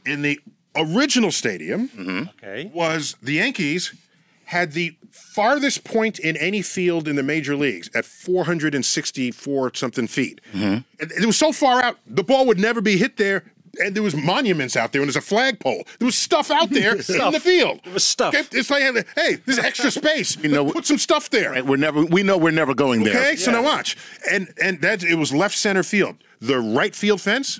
[0.05, 0.39] in the
[0.75, 2.23] original stadium Mm-hmm.
[2.43, 2.71] Okay.
[2.73, 3.93] was the Yankees
[4.45, 10.41] had the farthest point in any field in the major leagues at 464 something feet.
[10.53, 10.79] Mm-hmm.
[10.99, 13.43] It was so far out, the ball would never be hit there.
[13.79, 15.83] And there was monuments out there, and there's a flagpole.
[15.97, 16.97] There was stuff out there in
[17.31, 17.79] the field.
[17.83, 18.35] It was stuff.
[18.35, 18.45] Okay?
[18.51, 18.83] It's like,
[19.15, 20.37] hey, there's extra space.
[20.37, 21.51] You know- put some stuff there.
[21.51, 22.05] Right, we're never.
[22.05, 23.15] We know we're never going there.
[23.17, 23.97] Okay, so now watch,
[24.29, 26.17] and and that it was left center field.
[26.39, 27.59] The right field fence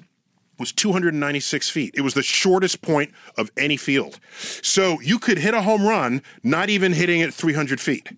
[0.60, 1.94] was 296 feet.
[1.98, 4.20] It was the shortest point of any field.
[4.62, 8.10] So you could hit a home run, not even hitting it 300 feet.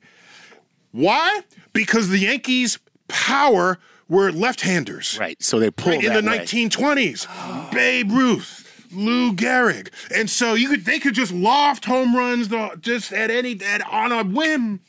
[0.91, 1.41] Why?
[1.71, 2.77] Because the Yankees'
[3.07, 5.17] power were left-handers.
[5.19, 5.41] Right.
[5.41, 6.39] So they pull Right, in the way.
[6.39, 7.71] 1920s.
[7.71, 12.47] Babe Ruth, Lou Gehrig, and so you could they could just loft home runs
[12.79, 14.79] just at any at, on a whim.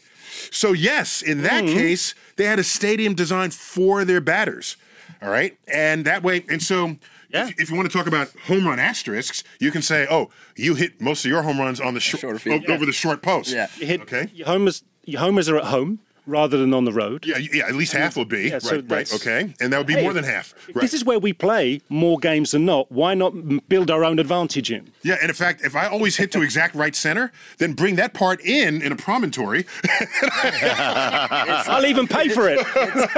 [0.51, 1.75] So yes, in that Mm-hmm.
[1.75, 4.77] case, they had a stadium designed for their batters.
[5.23, 6.97] All right, and that way, and so.
[7.29, 7.49] Yeah.
[7.49, 10.77] If, if you want to talk about home run asterisks, you can say, "Oh, you
[10.77, 12.64] hit most of your home runs on the short field.
[12.69, 13.67] o- over the short post." Yeah.
[13.79, 14.31] You hit, Okay.
[14.33, 17.24] Your homers, your homers are at home rather than on the road.
[17.24, 17.66] Yeah, yeah.
[17.66, 18.91] At least half would be Yeah, so right.
[18.91, 19.14] Right.
[19.14, 20.55] Okay, and that would be Hey, more than half.
[20.74, 20.83] Right.
[20.83, 22.91] This is where we play more games than not.
[22.91, 23.33] Why not
[23.68, 24.91] build our own advantage in?
[25.03, 28.12] Yeah, and in fact, if I always hit to exact right center, then bring that
[28.14, 29.64] part in in a promontory.
[31.68, 32.59] I'll even pay for it.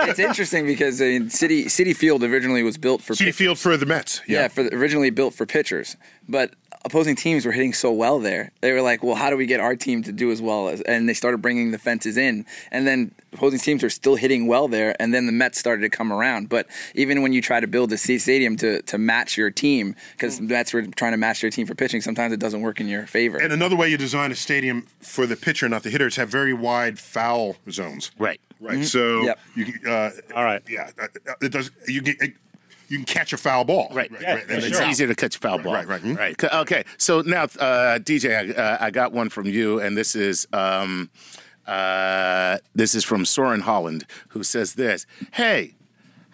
[0.08, 3.58] it's interesting because I mean, City Citi Field originally was built for City pitch- Field
[3.58, 4.20] for the Mets.
[4.26, 5.96] yeah, for the, originally built for pitchers.
[6.28, 6.54] But
[6.84, 8.52] opposing teams were hitting so well there.
[8.60, 10.80] They were like, well, how do we get our team to do as well as?
[10.82, 14.68] And they started bringing the fences in, and then opposing teams were still hitting well
[14.68, 16.48] there, and then the Mets started to come around.
[16.48, 19.94] But even when you try to build a C stadium to to match your team,
[20.12, 22.80] because the Mets were trying to match their team for pitching, sometimes it doesn't work
[22.80, 23.38] in your favor.
[23.38, 26.28] And another way you design a stadium for the pitcher, not the hitter, is have
[26.28, 28.10] very wide foul zones.
[28.18, 28.40] Right.
[28.60, 28.84] Right.
[28.84, 29.38] So Yep.
[29.54, 30.60] you can, uh, All right.
[30.68, 31.70] yeah, uh, uh, it does.
[31.86, 32.16] You get
[32.88, 33.88] you can catch a foul ball.
[33.92, 34.44] Right, Yeah, right.
[34.44, 34.86] for And it's sure.
[34.88, 35.72] easier to catch a foul ball.
[35.74, 36.00] right, right.
[36.00, 36.14] Hmm?
[36.14, 36.44] right.
[36.44, 40.46] Okay, so now, uh, DJ, I, uh, I got one from you, and this is
[40.52, 41.10] um,
[41.66, 45.74] uh, this is from Soren Holland, who says this: Hey,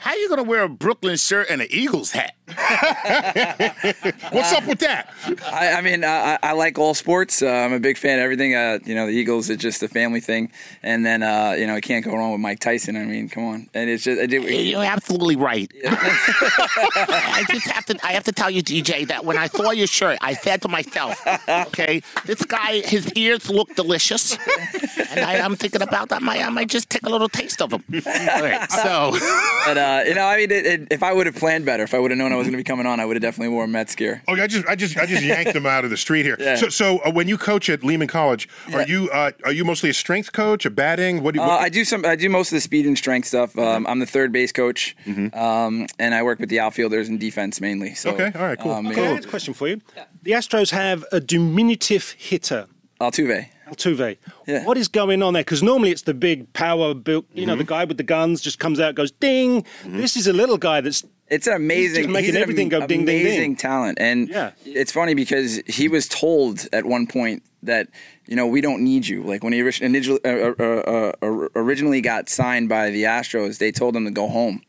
[0.04, 2.34] how you gonna wear a Brooklyn shirt and an Eagles hat?
[4.30, 5.08] What's up with that?
[5.50, 7.40] I, I mean, I, I like all sports.
[7.40, 8.54] Uh, I'm a big fan of everything.
[8.54, 10.52] Uh, you know, the Eagles is just a family thing,
[10.82, 12.96] and then uh, you know, you can't go wrong with Mike Tyson.
[12.96, 14.44] I mean, come on, and it's just I did.
[14.44, 15.72] You're absolutely right.
[15.86, 17.98] I just have to.
[18.04, 20.68] I have to tell you, DJ, that when I saw your shirt, I said to
[20.68, 24.36] myself, "Okay, this guy, his ears look delicious,
[25.10, 26.16] and I, I'm thinking about that.
[26.20, 29.12] I might, I might just take a little taste of them." All right, so
[29.64, 31.94] But uh, you know, I mean, it, it, if I would have planned better, if
[31.94, 33.54] I would have known I was going to be coming on, I would have definitely
[33.54, 34.22] worn Mets gear.
[34.28, 36.36] Oh, I just, I just, I just yanked them out of the street here.
[36.38, 36.56] Yeah.
[36.56, 38.86] So, so uh, when you coach at Lehman College, are Yeah.
[38.86, 41.22] you, uh, are you mostly a strength coach, a batting?
[41.22, 41.44] What do you?
[41.44, 42.04] Uh, what- I do some.
[42.04, 43.56] I do most of the speed and strength stuff.
[43.58, 44.96] Um, I'm the third base coach,
[45.32, 47.94] um, and I work with the outfielders and defense mainly.
[47.94, 48.72] So, Okay, all right, cool.
[48.72, 49.08] Um, Okay, yeah.
[49.12, 49.80] here's a question for you.
[50.22, 52.66] The Astros have a diminutive hitter,
[53.00, 53.46] Altuve.
[53.70, 54.16] Altuve.
[54.46, 54.64] Yeah.
[54.64, 55.42] What is going on there?
[55.42, 57.50] Because normally it's the big power built, you Mm-hmm.
[57.50, 59.64] know, the guy with the guns just comes out, goes ding.
[59.86, 62.12] This is a little guy that's It's an amazing.
[62.12, 63.20] making he's an everything go ding, ding, ding.
[63.22, 64.50] Amazing talent, and Yeah.
[64.66, 67.88] it's funny because he was told at one point that
[68.26, 69.22] you know we don't need you.
[69.22, 73.72] Like when he orig- initially, uh, uh, uh, originally got signed by the Astros, they
[73.72, 74.60] told him to go home.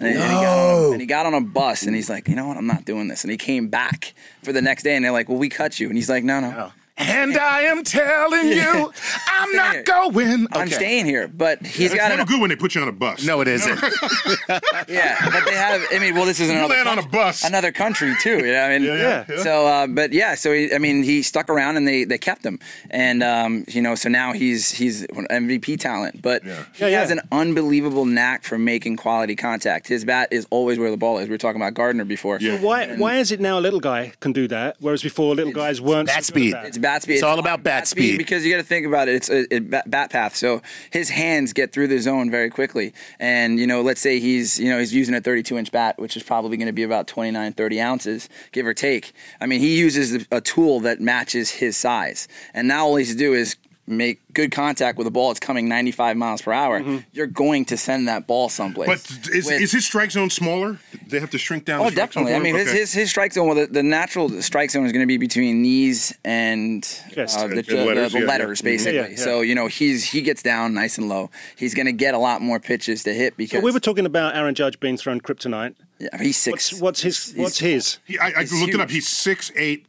[0.00, 2.34] And, and he got on, and he got on a bus and he's like, you
[2.34, 3.22] know what, I'm not doing this.
[3.22, 5.86] And he came back for the next day and they're like, well, we cut you.
[5.88, 6.72] And he's like, no, no.
[6.96, 8.92] And I am telling you,
[9.26, 9.82] I'm not here.
[9.82, 10.46] going.
[10.52, 10.70] I'm Okay.
[10.76, 12.92] staying here, but he's it's got never an, good when they put you on a
[12.92, 13.24] bus.
[13.24, 13.80] No, it isn't.
[14.88, 15.82] yeah, but they have.
[15.92, 17.44] I mean, well, this is You another land on a country- bus.
[17.44, 18.38] another country too.
[18.38, 19.42] You know, I mean, yeah, yeah.
[19.42, 22.44] So, uh, but yeah, so he, I mean, he stuck around and they they kept
[22.44, 22.58] him,
[22.90, 27.00] and um, you know, so now he's he's an MVP talent, but he Yeah, yeah.
[27.00, 29.88] has an unbelievable knack for making quality contact.
[29.88, 31.28] His bat is always where the ball is.
[31.28, 32.38] We were talking about Gardner before.
[32.40, 32.58] Yeah.
[32.60, 35.80] why why is it now a little guy can do that, whereas before little guys
[35.80, 36.52] weren't bat so good at speed.
[36.54, 36.64] that?
[36.66, 37.14] It's bat speed.
[37.14, 38.18] It's all about bat speed.
[38.18, 39.14] because you got to think about it.
[39.16, 40.36] It's a, a bat, bat path.
[40.36, 42.92] So his hands get through the zone very quickly.
[43.18, 46.16] And you know, let's say he's you know he's using a 32 inch bat, which
[46.16, 49.12] is probably going to be about 29, 30 ounces, give or take.
[49.40, 53.18] I mean, he uses a tool that matches his size, and now all he's to
[53.18, 53.56] do is
[53.86, 56.82] make good contact with a ball that's coming 95 miles per hour.
[57.12, 58.88] You're going to send that ball someplace.
[58.88, 60.78] But is, With- is his strike zone smaller?
[61.06, 61.80] They have to shrink down.
[61.80, 62.34] Oh, the strike zone definitely.
[62.34, 62.66] I mean, him?
[62.66, 65.18] his, his his strike zone, well, the, the natural strike zone is going to be
[65.18, 66.82] between knees and
[67.16, 67.36] Yes.
[67.36, 68.64] uh, the, the- the- letters, the yeah, letters, yeah.
[68.64, 68.96] basically.
[68.96, 69.16] Yeah, yeah.
[69.16, 71.30] So you know, he's he gets down nice and low.
[71.56, 74.06] He's going to get a lot more pitches to hit because So we were talking
[74.06, 75.74] about Aaron Judge being thrown kryptonite.
[75.98, 76.72] yeah, he's six.
[76.72, 78.90] What's what's his what's his He, I, I He's looked it up.
[78.90, 79.84] He's six 6'8",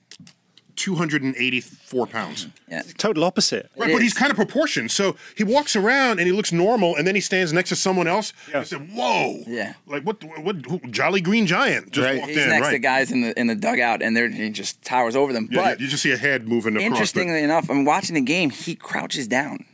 [0.76, 2.48] 284 pounds.
[2.70, 2.82] yeah.
[2.98, 3.70] total opposite?
[3.78, 4.92] Right, It but he's kind of proportioned.
[4.92, 8.08] So he walks around and he looks normal, and then he stands next to someone
[8.08, 8.34] else.
[8.50, 8.60] Yeah.
[8.60, 9.74] I said, "Whoa!" Yeah.
[9.88, 10.24] Like what?
[10.24, 10.58] What?
[10.68, 12.18] Who, Jolly Green Giant just Right.
[12.20, 12.50] walked He's in.
[12.50, 12.72] next right.
[12.74, 15.48] to guys in the in the dugout, and they're, he just towers over them.
[15.52, 16.84] Yeah, but yeah, you just see a head moving across.
[16.90, 18.50] but- Interestingly enough, I'm watching the game.
[18.50, 19.66] He crouches down.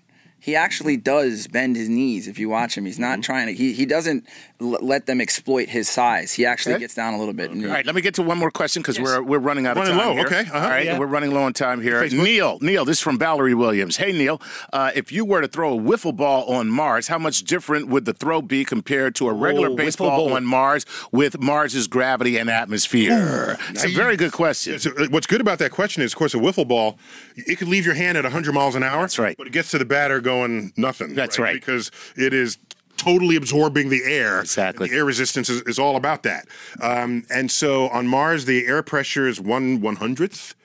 [0.43, 2.27] He actually does bend his knees.
[2.27, 3.21] If you watch him, he's not Mm-hmm.
[3.21, 3.53] trying to.
[3.53, 4.25] He he doesn't
[4.61, 6.31] l- let them exploit his size.
[6.33, 6.81] He actually Okay.
[6.81, 7.51] gets down a little bit.
[7.51, 9.75] and- All right, let me get to one more question because we're we're running out
[9.75, 10.07] Running of time.
[10.09, 10.39] Running low, here.
[10.41, 10.63] okay, uh-huh.
[10.65, 10.97] All right, Yeah.
[10.99, 12.01] we're running low on time here.
[12.01, 12.23] Facebook?
[12.23, 13.97] Neil, Neil, this is from Valerie Williams.
[13.97, 14.41] Hey, Neil,
[14.73, 18.05] uh, if you were to throw a wiffle ball on Mars, how much different would
[18.05, 20.33] the throw be compared to a regular Oh, baseball ball.
[20.35, 23.57] on Mars with Mars's gravity and atmosphere?
[23.69, 24.79] It's a very good question.
[24.79, 26.97] So, uh, what's good about that question is, of course, a wiffle ball,
[27.35, 29.01] it could leave your hand at 100 miles an hour.
[29.01, 29.35] That's right.
[29.37, 31.15] But it gets to the batter going nothing.
[31.15, 31.55] That's right.
[31.55, 32.57] Because it is
[33.03, 34.39] totally absorbing the air.
[34.41, 34.87] Exactly.
[34.89, 36.47] The air resistance is, is all about that.
[36.81, 40.55] Um, and so on Mars, the air pressure is one one hundredth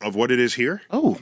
[0.00, 0.82] of what it is here.
[0.90, 1.18] Oh,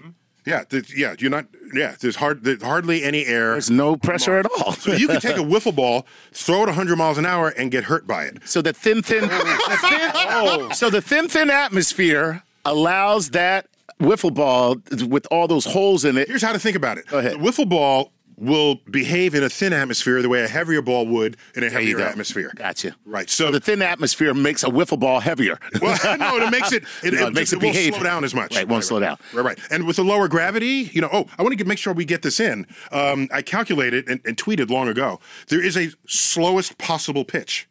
[0.47, 1.47] Yeah, th- yeah, you're not.
[1.73, 3.53] Yeah, there's hard, there's hardly any air.
[3.53, 4.73] there's no pressure at all.
[4.73, 7.85] So you can take a wiffle ball, throw it 100 miles an hour, and get
[7.85, 8.39] hurt by it.
[8.45, 13.67] So the thin, thin, the thin so the thin, thin atmosphere allows that
[14.01, 14.77] wiffle ball
[15.09, 16.29] with all those holes in it.
[16.29, 17.07] Here's how to think about it.
[17.07, 17.33] Go ahead.
[17.33, 21.37] The wiffle ball will behave in a thin atmosphere the way a heavier ball would
[21.55, 22.53] in a heavier atmosphere.
[22.57, 22.95] Gotcha.
[23.05, 23.29] Right.
[23.31, 25.59] So, The thin atmosphere makes a wiffle ball heavier.
[25.83, 27.95] well, no, it makes it it, No, it, it makes just- it won't behave.
[27.95, 28.57] slow down as much.
[28.57, 29.19] Right, won't slow down.
[29.33, 29.59] Right, right.
[29.71, 32.23] And with the lower gravity, you know, oh, I want to make sure we get
[32.23, 32.67] this in.
[32.93, 35.21] Um, I calculated and, and tweeted long ago.
[35.49, 37.69] There is a slowest possible pitch.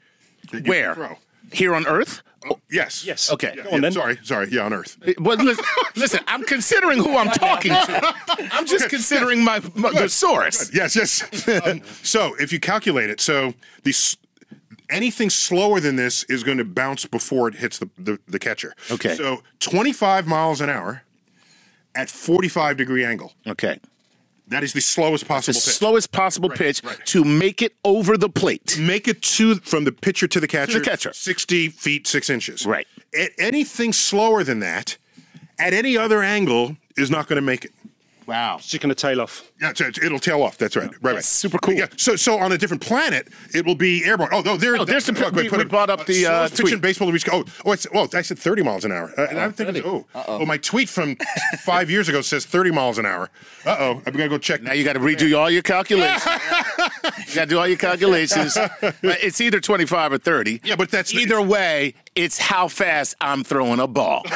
[0.52, 0.96] that you can Where?
[0.96, 1.18] throw.
[1.52, 2.24] Here on Earth
[2.70, 3.06] Yes.
[3.06, 3.32] Yes.
[3.32, 3.54] Okay.
[3.56, 3.92] Yeah, Go on yeah, then.
[3.92, 4.48] Sorry, sorry.
[4.52, 4.98] Yeah, on Earth.
[5.20, 5.66] Well, listen,
[5.96, 8.16] listen, I'm considering who I'm talking to.
[8.52, 10.74] I'm just considering my, my the source.
[10.74, 11.48] Yes, yes.
[11.66, 14.18] um, so if you calculate it, so these
[14.90, 18.74] anything slower than this is going to bounce before it hits the, the, the catcher.
[18.92, 19.16] Okay.
[19.16, 21.04] So 25 miles an hour
[21.96, 23.34] at 45 degree angle.
[23.48, 23.80] Okay.
[24.48, 25.64] That is the slowest The possible pitch.
[25.64, 27.04] slowest possible pitch right.
[27.08, 28.78] to make it over the plate.
[28.78, 30.80] Make it to from the pitcher to the catcher.
[30.80, 31.14] The catcher.
[31.14, 32.66] 60 feet 6 inches.
[32.66, 32.86] Right.
[33.16, 34.98] A- anything slower than that
[35.60, 37.72] at any other angle is not going to make it.
[38.26, 38.58] Wow.
[38.58, 39.44] It's just going to tail off.
[39.62, 40.58] Yeah, it's- it's- it'll tail off.
[40.58, 40.90] That's right.
[41.02, 41.24] Right, right.
[41.24, 41.74] super cool.
[41.76, 41.88] Yeah.
[41.98, 44.30] So, so on a different planet, it will be airborne.
[44.32, 44.76] Oh, no, there.
[44.78, 46.74] Oh, there's the- wait, we- put we it- brought up the, uh, slowest pitch tweet.
[46.74, 47.26] in baseball to reach.
[47.32, 49.12] Oh, oh, it's, well, I said 30 miles an hour.
[49.18, 51.18] Uh, and I'm thinking, oh, oh, my tweet from
[51.64, 53.30] five years ago says 30 miles an hour.
[53.66, 54.62] Uh oh, I'm gonna go check.
[54.62, 56.24] Now you got to redo all your calculations.
[57.28, 58.58] you got to do all your calculations.
[59.02, 60.62] It's either 25 or 30.
[60.64, 61.94] Yeah, but that's- either way.
[62.16, 64.22] It's how fast I'm throwing a ball.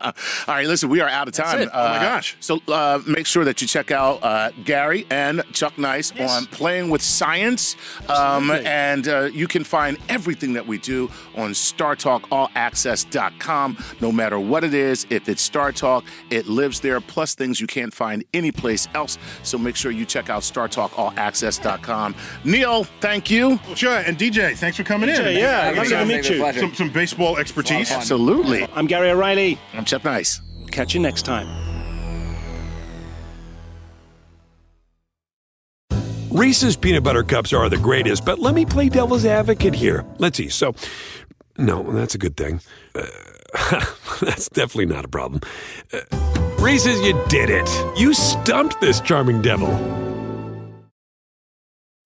[0.00, 0.12] all
[0.48, 1.60] right, listen, we are out of time.
[1.60, 1.68] it.
[1.72, 2.36] Oh, my gosh.
[2.40, 6.88] So uh, make sure that you check out uh, Gary and Chuck Nice on Playing
[6.90, 7.76] with Science,
[8.08, 13.76] um, and uh, you can find everything that we do on StarTalkAllAccess.com.
[14.00, 17.00] No matter what it is, if it's Star Talk, it lives there.
[17.00, 19.18] Plus things you can't find anyplace else.
[19.42, 22.14] So make sure you check out StarTalkAllAccess.com.
[22.44, 23.58] Neil, thank you.
[23.74, 23.98] Sure.
[23.98, 25.38] And DJ, thanks for coming DJ, in.
[25.38, 26.06] yeah, Thank lovely to you.
[26.06, 26.46] meet you.
[26.46, 26.60] you.
[26.60, 27.90] Some, some baseball expertise.
[27.90, 28.66] Absolutely.
[28.74, 29.58] I'm Gary O'Reilly.
[29.72, 30.40] I'm Chuck Nice.
[30.70, 31.48] Catch you next time.
[36.30, 40.04] Reese's peanut butter cups are the greatest, but let me play devil's advocate here.
[40.18, 40.48] Let's see.
[40.48, 40.76] So,
[41.58, 42.60] no, that's a good thing.
[42.94, 43.04] Uh,
[44.20, 45.40] that's definitely not a problem.
[45.92, 45.98] Uh,
[46.60, 47.68] Reese's, you did it.
[47.98, 50.09] You stumped this charming devil.